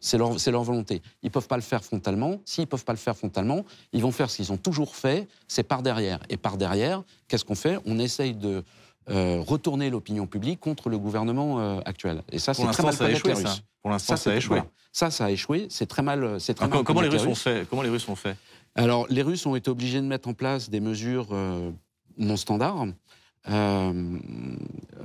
c'est 0.00 0.16
leur, 0.16 0.36
leur, 0.46 0.62
volonté. 0.62 1.02
Ils 1.22 1.26
ne 1.26 1.32
peuvent 1.32 1.48
pas 1.48 1.56
le 1.56 1.62
faire 1.62 1.84
frontalement. 1.84 2.40
S'ils 2.44 2.62
ne 2.62 2.68
peuvent 2.68 2.84
pas 2.84 2.92
le 2.92 2.98
faire 2.98 3.16
frontalement, 3.16 3.64
ils 3.92 4.00
vont 4.00 4.12
faire 4.12 4.30
ce 4.30 4.36
qu'ils 4.36 4.52
ont 4.52 4.56
toujours 4.56 4.94
fait, 4.94 5.26
c'est 5.48 5.64
par 5.64 5.82
derrière. 5.82 6.20
Et 6.28 6.36
par 6.36 6.56
derrière, 6.56 7.02
qu'est-ce 7.26 7.44
qu'on 7.44 7.56
fait? 7.56 7.78
On 7.84 7.98
essaye 7.98 8.32
de 8.32 8.62
retourner 9.08 9.90
l'opinion 9.90 10.26
publique 10.26 10.60
contre 10.60 10.88
le 10.88 10.98
gouvernement 10.98 11.80
actuel. 11.80 12.22
Et 12.30 12.38
ça, 12.38 12.54
c'est 12.54 12.66
très 12.66 12.82
mal 12.82 12.94
ça 12.94 13.10
échoué, 13.10 13.34
ça. 13.34 13.56
Pour 13.82 13.90
l'instant, 13.90 14.16
ça, 14.16 14.30
a 14.30 14.34
échoué. 14.34 14.62
Ça, 14.92 15.10
ça 15.10 15.26
a 15.26 15.30
échoué. 15.30 15.66
C'est 15.70 15.86
très 15.86 16.02
mal. 16.02 16.40
C'est 16.40 16.54
très 16.54 16.68
comment, 16.68 17.00
les 17.00 17.08
Russes 17.08 17.26
ont 17.26 17.34
fait? 17.34 17.66
Comment 17.68 17.82
les 17.82 17.90
Russes 17.90 18.08
ont 18.08 18.16
fait? 18.16 18.36
Alors, 18.74 19.06
les 19.08 19.22
Russes 19.22 19.46
ont 19.46 19.56
été 19.56 19.70
obligés 19.70 20.00
de 20.00 20.06
mettre 20.06 20.28
en 20.28 20.34
place 20.34 20.70
des 20.70 20.80
mesures 20.80 21.28
euh, 21.32 21.70
non 22.16 22.36
standards. 22.36 22.86
euh, 23.48 24.18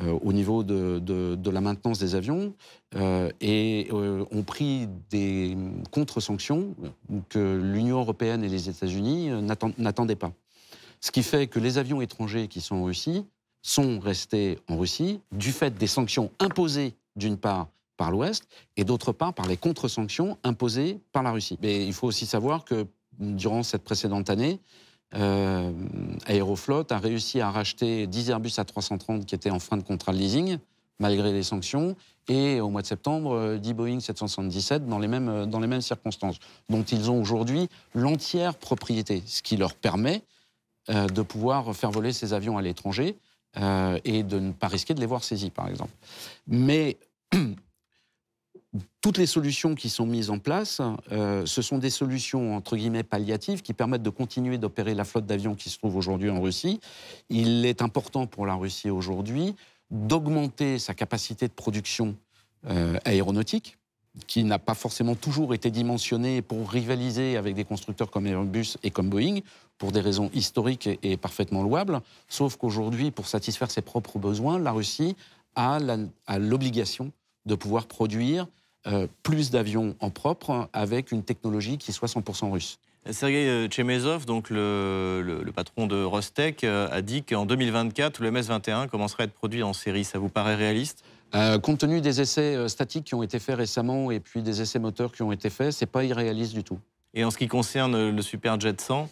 euh, 0.01 0.19
au 0.21 0.33
niveau 0.33 0.63
de, 0.63 1.49
la 1.49 1.61
maintenance 1.61 1.99
des 1.99 2.15
avions 2.15 2.53
euh, 2.95 3.29
et 3.41 3.87
ont 3.91 4.43
pris 4.43 4.87
des 5.09 5.55
contre-sanctions 5.91 6.75
que 7.29 7.61
l'Union 7.61 7.99
européenne 7.99 8.43
et 8.43 8.49
les 8.49 8.69
États-Unis 8.69 9.29
n'attendaient 9.77 10.15
pas. 10.15 10.33
Ce 10.99 11.11
qui 11.11 11.23
fait 11.23 11.47
que 11.47 11.59
les 11.59 11.77
avions 11.77 12.01
étrangers 12.01 12.47
qui 12.47 12.61
sont 12.61 12.75
en 12.77 12.83
Russie 12.85 13.25
sont 13.63 13.99
restés 13.99 14.59
en 14.67 14.77
Russie 14.77 15.21
du 15.31 15.51
fait 15.51 15.75
des 15.75 15.87
sanctions 15.87 16.29
imposées 16.39 16.93
d'une 17.15 17.37
part 17.37 17.69
par 17.97 18.11
l'Ouest 18.11 18.47
et 18.77 18.83
d'autre 18.83 19.11
part 19.11 19.33
par 19.33 19.47
les 19.47 19.57
contre-sanctions 19.57 20.37
imposées 20.43 20.99
par 21.11 21.23
la 21.23 21.31
Russie. 21.31 21.57
Mais 21.61 21.85
il 21.85 21.93
faut 21.93 22.07
aussi 22.07 22.25
savoir 22.25 22.65
que 22.65 22.85
durant 23.17 23.63
cette 23.63 23.83
précédente 23.83 24.29
année, 24.29 24.59
euh, 25.15 25.71
Aeroflot 26.27 26.91
a 26.91 26.97
réussi 26.97 27.39
à 27.39 27.51
racheter 27.51 28.07
10 28.07 28.31
Airbus 28.31 28.49
A330 28.49 29.25
qui 29.25 29.35
étaient 29.35 29.51
en 29.51 29.59
fin 29.59 29.77
de 29.77 29.83
contrat 29.83 30.11
de 30.11 30.17
leasing, 30.17 30.57
malgré 30.99 31.31
les 31.31 31.43
sanctions, 31.43 31.95
et 32.27 32.59
au 32.59 32.69
mois 32.69 32.81
de 32.81 32.87
septembre, 32.87 33.57
10 33.57 33.73
Boeing 33.73 33.99
777 33.99 34.87
dans 34.87 34.99
les 34.99 35.07
mêmes, 35.07 35.29
euh, 35.29 35.45
dans 35.45 35.59
les 35.59 35.67
mêmes 35.67 35.81
circonstances, 35.81 36.39
dont 36.69 36.83
ils 36.83 37.11
ont 37.11 37.21
aujourd'hui 37.21 37.69
l'entière 37.93 38.55
propriété, 38.55 39.21
ce 39.25 39.41
qui 39.41 39.55
leur 39.55 39.75
permet 39.75 40.23
euh, 40.89 41.07
de 41.07 41.21
pouvoir 41.21 41.75
faire 41.75 41.91
voler 41.91 42.11
ces 42.11 42.33
avions 42.33 42.57
à 42.57 42.61
l'étranger 42.61 43.15
et 43.55 44.23
de 44.23 44.39
ne 44.39 44.51
pas 44.51 44.67
risquer 44.67 44.93
de 44.93 44.99
les 44.99 45.05
voir 45.05 45.23
saisis, 45.23 45.49
par 45.49 45.67
exemple. 45.67 45.91
Mais 46.47 46.97
toutes 49.01 49.17
les 49.17 49.25
solutions 49.25 49.75
qui 49.75 49.89
sont 49.89 50.05
mises 50.05 50.29
en 50.29 50.39
place, 50.39 50.81
euh, 51.11 51.45
ce 51.45 51.61
sont 51.61 51.77
des 51.77 51.89
solutions 51.89 52.55
entre 52.55 52.75
guillemets 52.75 53.03
palliatives 53.03 53.61
qui 53.61 53.73
permettent 53.73 54.03
de 54.03 54.09
continuer 54.09 54.57
d'opérer 54.57 54.95
la 54.95 55.03
flotte 55.03 55.25
d'avions 55.25 55.55
qui 55.55 55.69
se 55.69 55.77
trouve 55.77 55.95
aujourd'hui 55.95 56.29
en 56.29 56.41
Russie. 56.41 56.79
Il 57.29 57.65
est 57.65 57.81
important 57.81 58.25
pour 58.25 58.45
la 58.45 58.55
Russie 58.55 58.89
aujourd'hui 58.89 59.55
d'augmenter 59.91 60.79
sa 60.79 60.93
capacité 60.93 61.47
de 61.47 61.53
production 61.53 62.15
euh, 62.65 62.97
aéronautique, 63.05 63.77
qui 64.27 64.43
n'a 64.43 64.59
pas 64.59 64.73
forcément 64.73 65.15
toujours 65.15 65.53
été 65.53 65.69
dimensionnée 65.69 66.41
pour 66.41 66.69
rivaliser 66.69 67.35
avec 67.37 67.55
des 67.55 67.65
constructeurs 67.65 68.09
comme 68.09 68.25
Airbus 68.25 68.77
et 68.83 68.91
comme 68.91 69.09
Boeing, 69.09 69.39
pour 69.83 69.91
des 69.91 69.99
raisons 69.99 70.29
historiques 70.33 70.87
et, 71.03 71.17
parfaitement 71.17 71.61
louables. 71.61 71.99
Sauf 72.29 72.55
qu'aujourd'hui, 72.55 73.11
pour 73.11 73.27
satisfaire 73.27 73.69
ses 73.69 73.81
propres 73.81 74.17
besoins, 74.17 74.57
la 74.57 74.71
Russie 74.71 75.17
a 75.57 75.77
l'obligation 76.39 77.11
de 77.45 77.53
pouvoir 77.55 77.87
produire 77.87 78.47
euh, 78.87 79.07
plus 79.23 79.51
d'avions 79.51 79.97
en 79.99 80.09
propre 80.09 80.69
avec 80.71 81.11
une 81.11 81.21
technologie 81.21 81.77
qui 81.77 81.91
soit 81.91 82.07
100% 82.07 82.51
russe. 82.51 82.79
Sergei 83.11 83.49
euh, 83.49 83.67
Chemezov, 83.69 84.25
donc 84.25 84.49
le, 84.49 85.43
patron 85.53 85.85
de 85.87 86.01
Rostec, 86.01 86.63
euh, 86.63 86.87
a 86.89 87.01
dit 87.01 87.23
qu'en 87.23 87.45
2024, 87.45 88.21
le 88.21 88.31
MS-21 88.31 88.87
commencerait 88.87 89.23
à 89.23 89.25
être 89.25 89.33
produit 89.33 89.63
en 89.63 89.73
série. 89.73 90.05
Ça 90.05 90.17
vous 90.17 90.29
paraît 90.29 90.55
réaliste? 90.55 91.03
Compte 91.61 91.79
tenu 91.79 91.99
des 91.99 92.21
essais 92.21 92.69
statiques 92.69 93.03
qui 93.03 93.15
ont 93.15 93.23
été 93.23 93.37
faits 93.37 93.57
récemment 93.57 94.11
et 94.11 94.21
puis 94.21 94.43
des 94.43 94.61
essais 94.61 94.79
moteurs 94.79 95.11
qui 95.11 95.23
ont 95.23 95.33
été 95.33 95.49
faits, 95.49 95.73
c'est 95.73 95.87
pas 95.87 96.05
irréaliste 96.05 96.53
du 96.53 96.63
tout. 96.63 96.79
Et 97.13 97.23
en 97.23 97.31
ce 97.31 97.37
qui 97.37 97.47
concerne 97.47 98.09
le 98.09 98.21
Superjet 98.21 98.75
100 98.77 99.09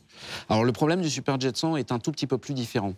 Alors 0.50 0.64
le 0.64 0.72
problème 0.72 1.02
du 1.02 1.10
Superjet 1.10 1.52
100 1.54 1.78
est 1.78 1.92
un 1.92 2.00
tout 2.00 2.12
petit 2.12 2.28
peu 2.28 2.38
plus 2.38 2.54
différent. 2.54 2.94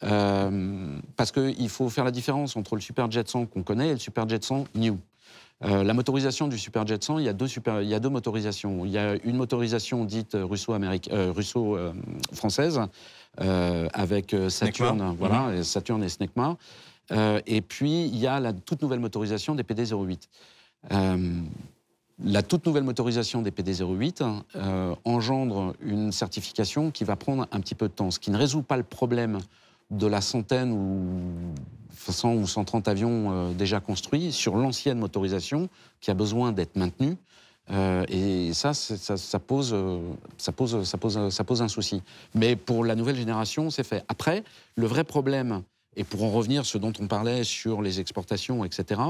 parce 0.00 1.32
qu'il 1.32 1.68
faut 1.68 1.88
faire 1.88 2.04
la 2.04 2.10
différence 2.10 2.56
entre 2.56 2.74
le 2.74 2.80
Superjet 2.80 3.24
100 3.26 3.46
qu'on 3.46 3.62
connaît 3.62 3.88
et 3.88 3.92
le 3.92 3.98
Superjet 3.98 4.38
100 4.40 4.64
New. 4.74 4.98
Euh, 5.64 5.84
la 5.84 5.94
motorisation 5.94 6.48
du 6.48 6.58
Superjet 6.58 6.98
100, 7.00 7.20
il 7.20 7.24
y, 7.24 7.28
a 7.28 7.32
deux 7.32 7.46
super, 7.46 7.80
il 7.82 7.88
y 7.88 7.94
a 7.94 8.00
deux 8.00 8.08
motorisations. 8.08 8.84
Il 8.84 8.90
y 8.90 8.98
a 8.98 9.14
une 9.24 9.36
motorisation 9.36 10.04
dite 10.04 10.36
russo-française 10.36 12.80
euh, 13.40 13.88
avec 13.92 14.34
euh, 14.34 14.48
Saturn, 14.48 15.14
voilà, 15.18 15.50
mhm. 15.50 15.62
Saturn 15.62 16.02
et 16.02 16.08
Snecma. 16.08 16.56
et 17.46 17.60
puis, 17.60 18.06
il 18.06 18.16
y 18.16 18.26
a 18.26 18.40
la 18.40 18.52
toute 18.52 18.82
nouvelle 18.82 18.98
motorisation 19.00 19.54
des 19.54 19.62
PD-08. 19.62 20.28
La 22.24 22.42
toute 22.42 22.66
nouvelle 22.66 22.84
motorisation 22.84 23.42
des 23.42 23.50
PD-08 23.50 24.22
engendre 25.04 25.74
une 25.80 26.12
certification 26.12 26.90
qui 26.90 27.04
va 27.04 27.16
prendre 27.16 27.46
un 27.50 27.60
petit 27.60 27.74
peu 27.74 27.88
de 27.88 27.92
temps, 27.92 28.10
ce 28.10 28.18
qui 28.18 28.30
ne 28.30 28.36
résout 28.36 28.62
pas 28.62 28.76
le 28.76 28.82
problème 28.82 29.38
de 29.92 30.06
la 30.06 30.20
centaine 30.20 30.72
ou 30.72 31.52
100 32.10 32.34
ou 32.34 32.46
130 32.46 32.88
avions 32.88 33.32
euh, 33.32 33.52
déjà 33.52 33.80
construits 33.80 34.32
sur 34.32 34.56
l'ancienne 34.56 34.98
motorisation 34.98 35.68
qui 36.00 36.10
a 36.10 36.14
besoin 36.14 36.52
d'être 36.52 36.76
maintenue. 36.76 37.16
Euh, 37.70 38.04
et 38.08 38.52
ça 38.54 38.74
ça, 38.74 39.38
pose, 39.38 39.76
ça, 40.36 40.52
pose, 40.52 41.62
un 41.62 41.68
souci. 41.68 42.02
Mais 42.34 42.56
pour 42.56 42.84
la 42.84 42.96
nouvelle 42.96 43.14
génération, 43.16 43.70
c'est 43.70 43.84
fait. 43.84 44.04
Après, 44.08 44.42
le 44.74 44.86
vrai 44.86 45.04
problème, 45.04 45.62
et 45.94 46.02
pour 46.02 46.24
en 46.24 46.30
revenir 46.30 46.66
ce 46.66 46.76
dont 46.78 46.92
on 46.98 47.06
parlait 47.06 47.44
sur 47.44 47.82
les 47.82 48.00
exportations, 48.00 48.64
etc., 48.64 49.00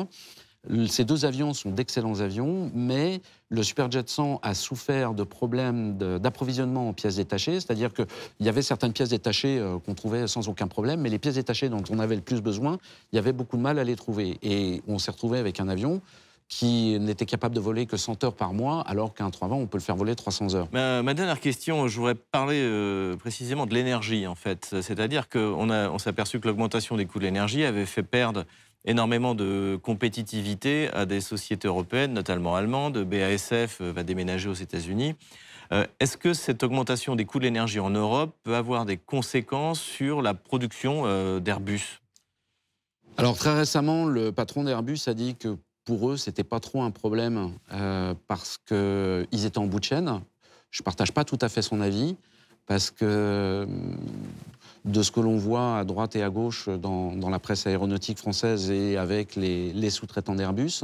ces 0.86 1.04
deux 1.04 1.24
avions 1.24 1.54
sont 1.54 1.70
d'excellents 1.70 2.20
avions, 2.20 2.70
mais 2.72 3.20
le 3.48 3.62
Superjet 3.62 4.04
100 4.06 4.40
a 4.42 4.54
souffert 4.54 5.12
de 5.12 5.24
problèmes 5.24 5.98
d'approvisionnement 5.98 6.88
en 6.88 6.92
pièces 6.92 7.16
détachées, 7.16 7.54
c'est-à-dire 7.54 7.92
qu'il 7.92 8.06
y 8.40 8.48
avait 8.48 8.62
certaines 8.62 8.92
pièces 8.92 9.10
détachées 9.10 9.58
euh, 9.58 9.78
qu'on 9.78 9.94
trouvait 9.94 10.28
sans 10.28 10.48
aucun 10.48 10.68
problème, 10.68 11.00
mais 11.00 11.10
les 11.10 11.18
pièces 11.18 11.34
détachées 11.34 11.68
dont 11.68 11.82
on 11.90 11.98
avait 11.98 12.14
le 12.14 12.22
plus 12.22 12.40
besoin, 12.40 12.78
il 13.12 13.16
y 13.16 13.18
avait 13.18 13.32
beaucoup 13.32 13.56
de 13.56 13.62
mal 13.62 13.78
à 13.78 13.84
les 13.84 13.96
trouver. 13.96 14.38
Et 14.42 14.82
on 14.86 14.98
s'est 14.98 15.10
retrouvé 15.10 15.38
avec 15.38 15.58
un 15.58 15.68
avion 15.68 16.00
qui 16.48 16.98
n'était 17.00 17.24
capable 17.24 17.54
de 17.54 17.60
voler 17.60 17.86
que 17.86 17.96
100 17.96 18.24
heures 18.24 18.34
par 18.34 18.52
mois, 18.52 18.82
alors 18.82 19.14
qu'un 19.14 19.30
320, 19.30 19.56
on 19.56 19.66
peut 19.66 19.78
le 19.78 19.82
faire 19.82 19.96
voler 19.96 20.14
300 20.14 20.54
heures. 20.54 20.68
Ma, 20.72 21.02
dernière 21.14 21.40
question, 21.40 21.88
je 21.88 21.96
voudrais 21.96 22.14
parler 22.14 22.60
euh, 22.60 23.16
précisément 23.16 23.64
de 23.64 23.72
l'énergie, 23.72 24.26
en 24.26 24.34
fait. 24.34 24.76
C'est-à-dire 24.82 25.30
qu'on 25.30 25.70
on 25.70 25.98
s'est 25.98 26.10
aperçu 26.10 26.40
que 26.40 26.48
l'augmentation 26.48 26.96
des 26.96 27.06
coûts 27.06 27.18
de 27.18 27.24
l'énergie 27.24 27.64
avait 27.64 27.86
fait 27.86 28.02
perdre 28.02 28.44
énormément 28.84 29.34
de 29.34 29.78
compétitivité 29.82 30.90
à 30.92 31.06
des 31.06 31.20
sociétés 31.20 31.68
européennes, 31.68 32.12
notamment 32.12 32.56
allemandes. 32.56 32.98
BASF 32.98 33.80
euh, 33.80 33.92
va 33.92 34.02
déménager 34.02 34.48
aux 34.48 34.54
États-Unis. 34.54 35.14
Euh, 35.72 35.86
est-ce 36.00 36.16
que 36.16 36.34
cette 36.34 36.62
augmentation 36.62 37.16
des 37.16 37.24
coûts 37.24 37.38
de 37.38 37.44
l'énergie 37.44 37.80
en 37.80 37.90
Europe 37.90 38.36
peut 38.42 38.56
avoir 38.56 38.84
des 38.84 38.96
conséquences 38.96 39.80
sur 39.80 40.20
la 40.20 40.34
production 40.34 41.02
euh, 41.06 41.40
d'Airbus? 41.40 42.00
Alors 43.16 43.36
très 43.36 43.54
récemment, 43.54 44.06
le 44.06 44.32
patron 44.32 44.64
d'Airbus 44.64 45.00
a 45.06 45.14
dit 45.14 45.36
que 45.36 45.56
pour 45.84 46.10
eux, 46.10 46.16
c'était 46.16 46.44
pas 46.44 46.60
trop 46.60 46.82
un 46.82 46.90
problème 46.90 47.52
parce 48.28 48.56
qu'ils 48.56 49.44
étaient 49.44 49.58
en 49.58 49.66
bout 49.66 49.80
de 49.80 49.84
chaîne. 49.84 50.20
Je 50.70 50.80
ne 50.80 50.84
partage 50.84 51.12
pas 51.12 51.24
tout 51.24 51.38
à 51.40 51.48
fait 51.48 51.60
son 51.60 51.80
avis 51.80 52.16
parce 52.66 52.92
que 52.92 53.66
de 54.84 55.02
ce 55.02 55.10
que 55.10 55.20
l'on 55.20 55.36
voit 55.36 55.78
à 55.78 55.84
droite 55.84 56.16
et 56.16 56.22
à 56.22 56.30
gauche 56.30 56.68
dans, 56.68 57.30
la 57.30 57.38
presse 57.38 57.66
aéronautique 57.66 58.18
française 58.18 58.70
et 58.70 58.96
avec 58.96 59.36
les, 59.36 59.90
sous-traitants 59.90 60.34
d'Airbus. 60.34 60.82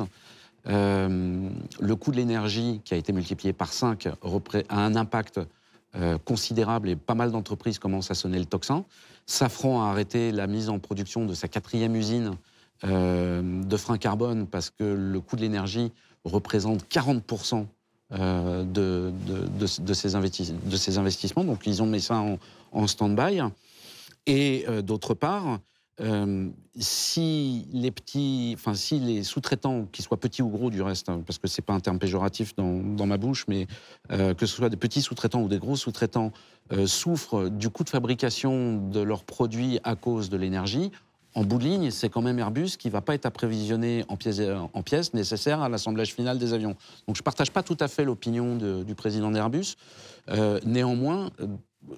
Euh, 0.68 1.48
le 1.80 1.96
coût 1.96 2.12
de 2.12 2.16
l'énergie, 2.16 2.80
qui 2.84 2.94
a 2.94 2.96
été 2.96 3.12
multiplié 3.12 3.52
par 3.52 3.72
5, 3.72 4.06
a 4.06 4.16
un 4.70 4.96
impact 4.96 5.40
euh, 5.96 6.18
considérable 6.18 6.90
et 6.90 6.96
pas 6.96 7.14
mal 7.14 7.32
d'entreprises 7.32 7.78
commencent 7.78 8.10
à 8.10 8.14
sonner 8.14 8.38
le 8.38 8.44
tocsin. 8.44 8.84
Safran 9.26 9.82
a 9.82 9.90
arrêté 9.90 10.32
la 10.32 10.46
mise 10.46 10.68
en 10.68 10.78
production 10.78 11.24
de 11.24 11.34
sa 11.34 11.48
quatrième 11.48 11.96
usine 11.96 12.32
euh, 12.84 13.42
de 13.64 13.76
frein 13.76 13.98
carbone 13.98 14.46
parce 14.46 14.70
que 14.70 14.84
le 14.84 15.20
coût 15.20 15.36
de 15.36 15.40
l'énergie 15.40 15.90
représente 16.24 16.84
40% 16.88 17.66
de, 18.10 18.64
de, 18.64 19.12
de, 19.58 19.94
ces 19.94 20.14
investissements. 20.16 21.44
Donc 21.44 21.66
ils 21.66 21.82
ont 21.82 21.86
mis 21.86 22.00
ça 22.00 22.24
en 22.72 22.86
stand-by. 22.86 23.42
Et 24.28 24.66
euh, 24.68 24.82
d'autre 24.82 25.14
part, 25.14 25.58
euh, 26.00 26.50
si 26.76 27.66
les 27.72 27.90
petits, 27.90 28.52
enfin 28.56 28.74
si 28.74 29.00
les 29.00 29.24
sous-traitants, 29.24 29.86
qu'ils 29.86 30.04
soient 30.04 30.20
petits 30.20 30.42
ou 30.42 30.50
gros 30.50 30.70
du 30.70 30.82
reste, 30.82 31.08
hein, 31.08 31.22
parce 31.26 31.38
que 31.38 31.48
c'est 31.48 31.62
pas 31.62 31.72
un 31.72 31.80
terme 31.80 31.98
péjoratif 31.98 32.54
dans, 32.54 33.06
ma 33.06 33.16
bouche, 33.16 33.46
mais 33.48 33.66
euh, 34.12 34.34
que 34.34 34.44
ce 34.44 34.54
soit 34.54 34.68
des 34.68 34.76
petits 34.76 35.00
sous-traitants 35.00 35.42
ou 35.42 35.48
des 35.48 35.58
gros 35.58 35.76
sous-traitants 35.76 36.30
souffrent 36.84 37.48
du 37.48 37.70
coût 37.70 37.82
de 37.82 37.88
fabrication 37.88 38.76
de 38.90 39.00
leurs 39.00 39.24
produits 39.24 39.80
à 39.84 39.96
cause 39.96 40.28
de 40.28 40.36
l'énergie, 40.36 40.92
en 41.38 41.44
bout 41.44 41.58
de 41.58 41.64
ligne, 41.64 41.90
c'est 41.92 42.08
quand 42.08 42.20
même 42.20 42.38
Airbus 42.40 42.70
qui 42.78 42.88
ne 42.88 42.92
va 42.92 43.00
pas 43.00 43.14
être 43.14 43.24
approvisionné 43.24 44.04
en 44.08 44.16
pièces, 44.16 44.40
en 44.72 44.82
pièces 44.82 45.14
nécessaires 45.14 45.62
à 45.62 45.68
l'assemblage 45.68 46.12
final 46.12 46.36
des 46.36 46.52
avions. 46.52 46.74
Donc 47.06 47.14
je 47.14 47.20
ne 47.20 47.24
partage 47.24 47.52
pas 47.52 47.62
tout 47.62 47.76
à 47.78 47.86
fait 47.86 48.04
l'opinion 48.04 48.56
du 48.82 48.94
président 48.96 49.30
d'Airbus. 49.30 49.76
néanmoins, 50.64 51.30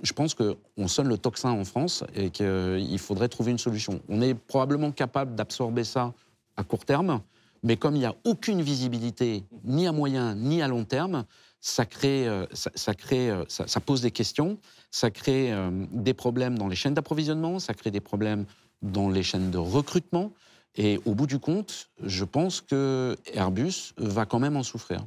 je 0.02 0.12
pense 0.12 0.34
qu'on 0.34 0.88
sonne 0.88 1.08
le 1.08 1.16
tocsin 1.16 1.50
en 1.52 1.64
France 1.64 2.04
et 2.14 2.28
qu'il 2.28 2.98
faudrait 2.98 3.28
trouver 3.28 3.50
une 3.50 3.58
solution. 3.58 4.02
On 4.10 4.20
est 4.20 4.34
probablement 4.34 4.92
capable 4.92 5.34
d'absorber 5.34 5.84
ça 5.84 6.12
à 6.58 6.62
court 6.62 6.84
terme, 6.84 7.22
mais 7.62 7.76
comme 7.76 7.96
il 7.96 8.00
n'y 8.00 8.06
a 8.06 8.14
aucune 8.24 8.60
visibilité, 8.60 9.44
ni 9.64 9.86
à 9.86 9.92
moyen 9.92 10.34
ni 10.34 10.60
à 10.60 10.68
long 10.68 10.84
terme, 10.84 11.24
ça, 11.60 11.84
crée, 11.84 12.26
euh, 12.26 12.46
ça, 12.52 12.70
euh, 13.12 13.80
pose 13.84 14.00
des 14.00 14.10
questions, 14.10 14.58
ça 14.90 15.10
crée 15.10 15.52
euh, 15.52 15.70
des 15.92 16.14
problèmes 16.14 16.58
dans 16.58 16.68
les 16.68 16.76
chaînes 16.76 16.94
d'approvisionnement, 16.94 17.58
ça 17.58 17.74
crée 17.74 17.90
des 17.90 18.00
problèmes 18.00 18.46
dans 18.82 19.08
les 19.08 19.22
chaînes 19.22 19.50
de 19.50 19.58
recrutement. 19.58 20.32
Et 20.76 21.00
au 21.04 21.14
bout 21.14 21.26
du 21.26 21.38
compte, 21.38 21.90
je 22.02 22.24
pense 22.24 22.60
que 22.60 23.16
Airbus 23.34 23.92
va 23.96 24.24
quand 24.26 24.38
même 24.38 24.56
en 24.56 24.62
souffrir. 24.62 25.04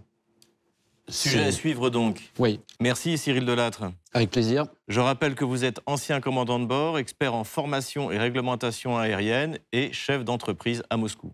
Sujet 1.10 1.44
à 1.44 1.52
suivre 1.52 1.90
donc. 1.90 2.32
Oui, 2.40 2.62
Merci 2.80 3.18
Cyril 3.18 3.46
Delattre. 3.46 3.84
avec 4.14 4.30
plaisir. 4.32 4.68
Je 4.88 5.02
rappelle 5.02 5.36
que 5.36 5.44
vous 5.44 5.66
êtes 5.66 5.82
ancien 5.86 6.22
commandant 6.22 6.60
de 6.60 6.66
bord, 6.66 6.98
expert 6.98 7.34
en 7.34 7.44
formation 7.44 8.10
et 8.12 8.18
réglementation 8.18 8.98
aérienne 8.98 9.58
et 9.74 9.92
chef 9.92 10.24
d'entreprise 10.24 10.82
à 10.90 10.96
Moscou. 10.96 11.34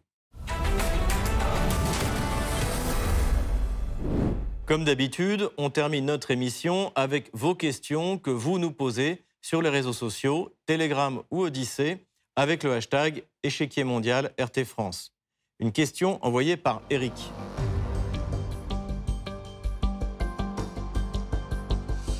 Comme 4.65 4.85
d'habitude, 4.85 5.49
on 5.57 5.69
termine 5.69 6.05
notre 6.05 6.29
émission 6.31 6.91
avec 6.95 7.29
vos 7.33 7.55
questions 7.55 8.17
que 8.19 8.29
vous 8.29 8.59
nous 8.59 8.71
posez 8.71 9.23
sur 9.41 9.61
les 9.61 9.69
réseaux 9.69 9.93
sociaux, 9.93 10.53
Telegram 10.67 11.21
ou 11.31 11.41
Odyssée, 11.43 12.05
avec 12.39 12.63
le 12.63 12.71
hashtag 12.71 13.25
échiquier 13.43 13.83
mondial 13.83 14.31
RT 14.39 14.63
France. 14.63 15.13
Une 15.59 15.73
question 15.73 16.23
envoyée 16.23 16.55
par 16.55 16.81
Eric. 16.89 17.11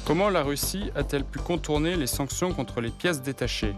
Comment 0.06 0.30
la 0.30 0.44
Russie 0.44 0.92
a-t-elle 0.94 1.24
pu 1.24 1.40
contourner 1.40 1.96
les 1.96 2.06
sanctions 2.06 2.54
contre 2.54 2.82
les 2.82 2.90
pièces 2.90 3.22
détachées? 3.22 3.76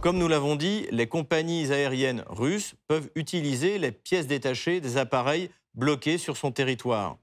Comme 0.00 0.16
nous 0.16 0.28
l'avons 0.28 0.56
dit, 0.56 0.86
les 0.92 1.08
compagnies 1.08 1.70
aériennes 1.70 2.24
russes 2.30 2.74
peuvent 2.86 3.10
utiliser 3.16 3.76
les 3.76 3.92
pièces 3.92 4.28
détachées 4.28 4.80
des 4.80 4.96
appareils 4.96 5.50
bloqués 5.74 6.16
sur 6.16 6.38
son 6.38 6.52
territoire. 6.52 7.18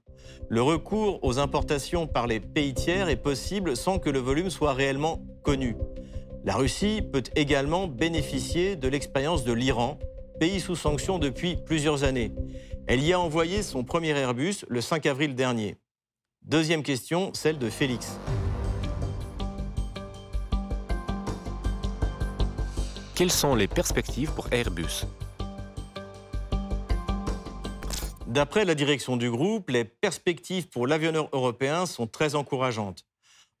Le 0.48 0.62
recours 0.62 1.18
aux 1.24 1.40
importations 1.40 2.06
par 2.06 2.28
les 2.28 2.38
pays 2.38 2.74
tiers 2.74 3.08
est 3.08 3.16
possible 3.16 3.76
sans 3.76 3.98
que 3.98 4.10
le 4.10 4.20
volume 4.20 4.50
soit 4.50 4.74
réellement 4.74 5.24
connu. 5.42 5.74
La 6.46 6.54
Russie 6.54 7.02
peut 7.02 7.24
également 7.34 7.88
bénéficier 7.88 8.76
de 8.76 8.86
l'expérience 8.86 9.42
de 9.42 9.52
l'Iran, 9.52 9.98
pays 10.38 10.60
sous 10.60 10.76
sanctions 10.76 11.18
depuis 11.18 11.56
plusieurs 11.56 12.04
années. 12.04 12.30
Elle 12.86 13.02
y 13.02 13.12
a 13.12 13.18
envoyé 13.18 13.64
son 13.64 13.82
premier 13.82 14.10
Airbus 14.10 14.64
le 14.68 14.80
5 14.80 15.06
avril 15.06 15.34
dernier. 15.34 15.74
Deuxième 16.42 16.84
question, 16.84 17.32
celle 17.34 17.58
de 17.58 17.68
Félix. 17.68 18.20
Quelles 23.16 23.32
sont 23.32 23.56
les 23.56 23.66
perspectives 23.66 24.30
pour 24.30 24.46
Airbus? 24.52 25.04
D'après 28.28 28.64
la 28.64 28.76
direction 28.76 29.16
du 29.16 29.32
groupe, 29.32 29.70
les 29.70 29.84
perspectives 29.84 30.68
pour 30.68 30.86
l'avionneur 30.86 31.28
européen 31.32 31.86
sont 31.86 32.06
très 32.06 32.36
encourageantes. 32.36 33.05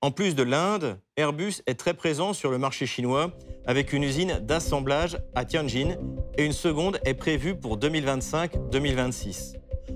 En 0.02 0.10
plus 0.10 0.34
de 0.34 0.42
l'Inde, 0.42 0.98
Airbus 1.16 1.62
est 1.66 1.74
très 1.78 1.94
présent 1.94 2.34
sur 2.34 2.50
le 2.50 2.58
marché 2.58 2.86
chinois 2.86 3.32
avec 3.66 3.92
une 3.92 4.04
usine 4.04 4.38
d'assemblage 4.40 5.18
à 5.34 5.44
Tianjin 5.44 5.96
et 6.36 6.44
une 6.44 6.52
seconde 6.52 7.00
est 7.04 7.14
prévue 7.14 7.56
pour 7.56 7.78
2025-2026. 7.78 9.54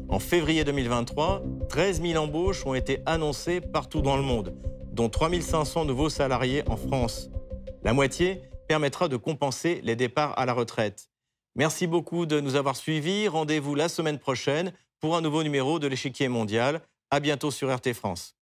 En 0.08 0.18
février 0.18 0.64
2023, 0.64 1.42
13 1.68 2.02
000 2.02 2.22
embauches 2.24 2.64
ont 2.64 2.74
été 2.74 3.02
annoncées 3.04 3.60
partout 3.60 4.00
dans 4.00 4.16
le 4.16 4.22
monde, 4.22 4.56
dont 4.90 5.10
3 5.10 5.40
500 5.40 5.84
nouveaux 5.84 6.08
salariés 6.08 6.62
en 6.66 6.76
France. 6.76 7.30
La 7.84 7.92
moitié 7.92 8.42
permettra 8.68 9.06
de 9.08 9.16
compenser 9.16 9.80
les 9.84 9.96
départs 9.96 10.36
à 10.38 10.46
la 10.46 10.54
retraite. 10.54 11.10
Merci 11.56 11.86
beaucoup 11.86 12.24
de 12.24 12.40
nous 12.40 12.56
avoir 12.56 12.76
suivis. 12.76 13.28
Rendez-vous 13.28 13.74
la 13.74 13.88
semaine 13.88 14.18
prochaine 14.18 14.72
pour 14.98 15.14
un 15.14 15.20
nouveau 15.20 15.42
numéro 15.42 15.78
de 15.78 15.86
l'échiquier 15.86 16.28
mondial. 16.28 16.80
À 17.10 17.20
bientôt 17.20 17.50
sur 17.50 17.74
RT 17.74 17.92
France. 17.92 18.39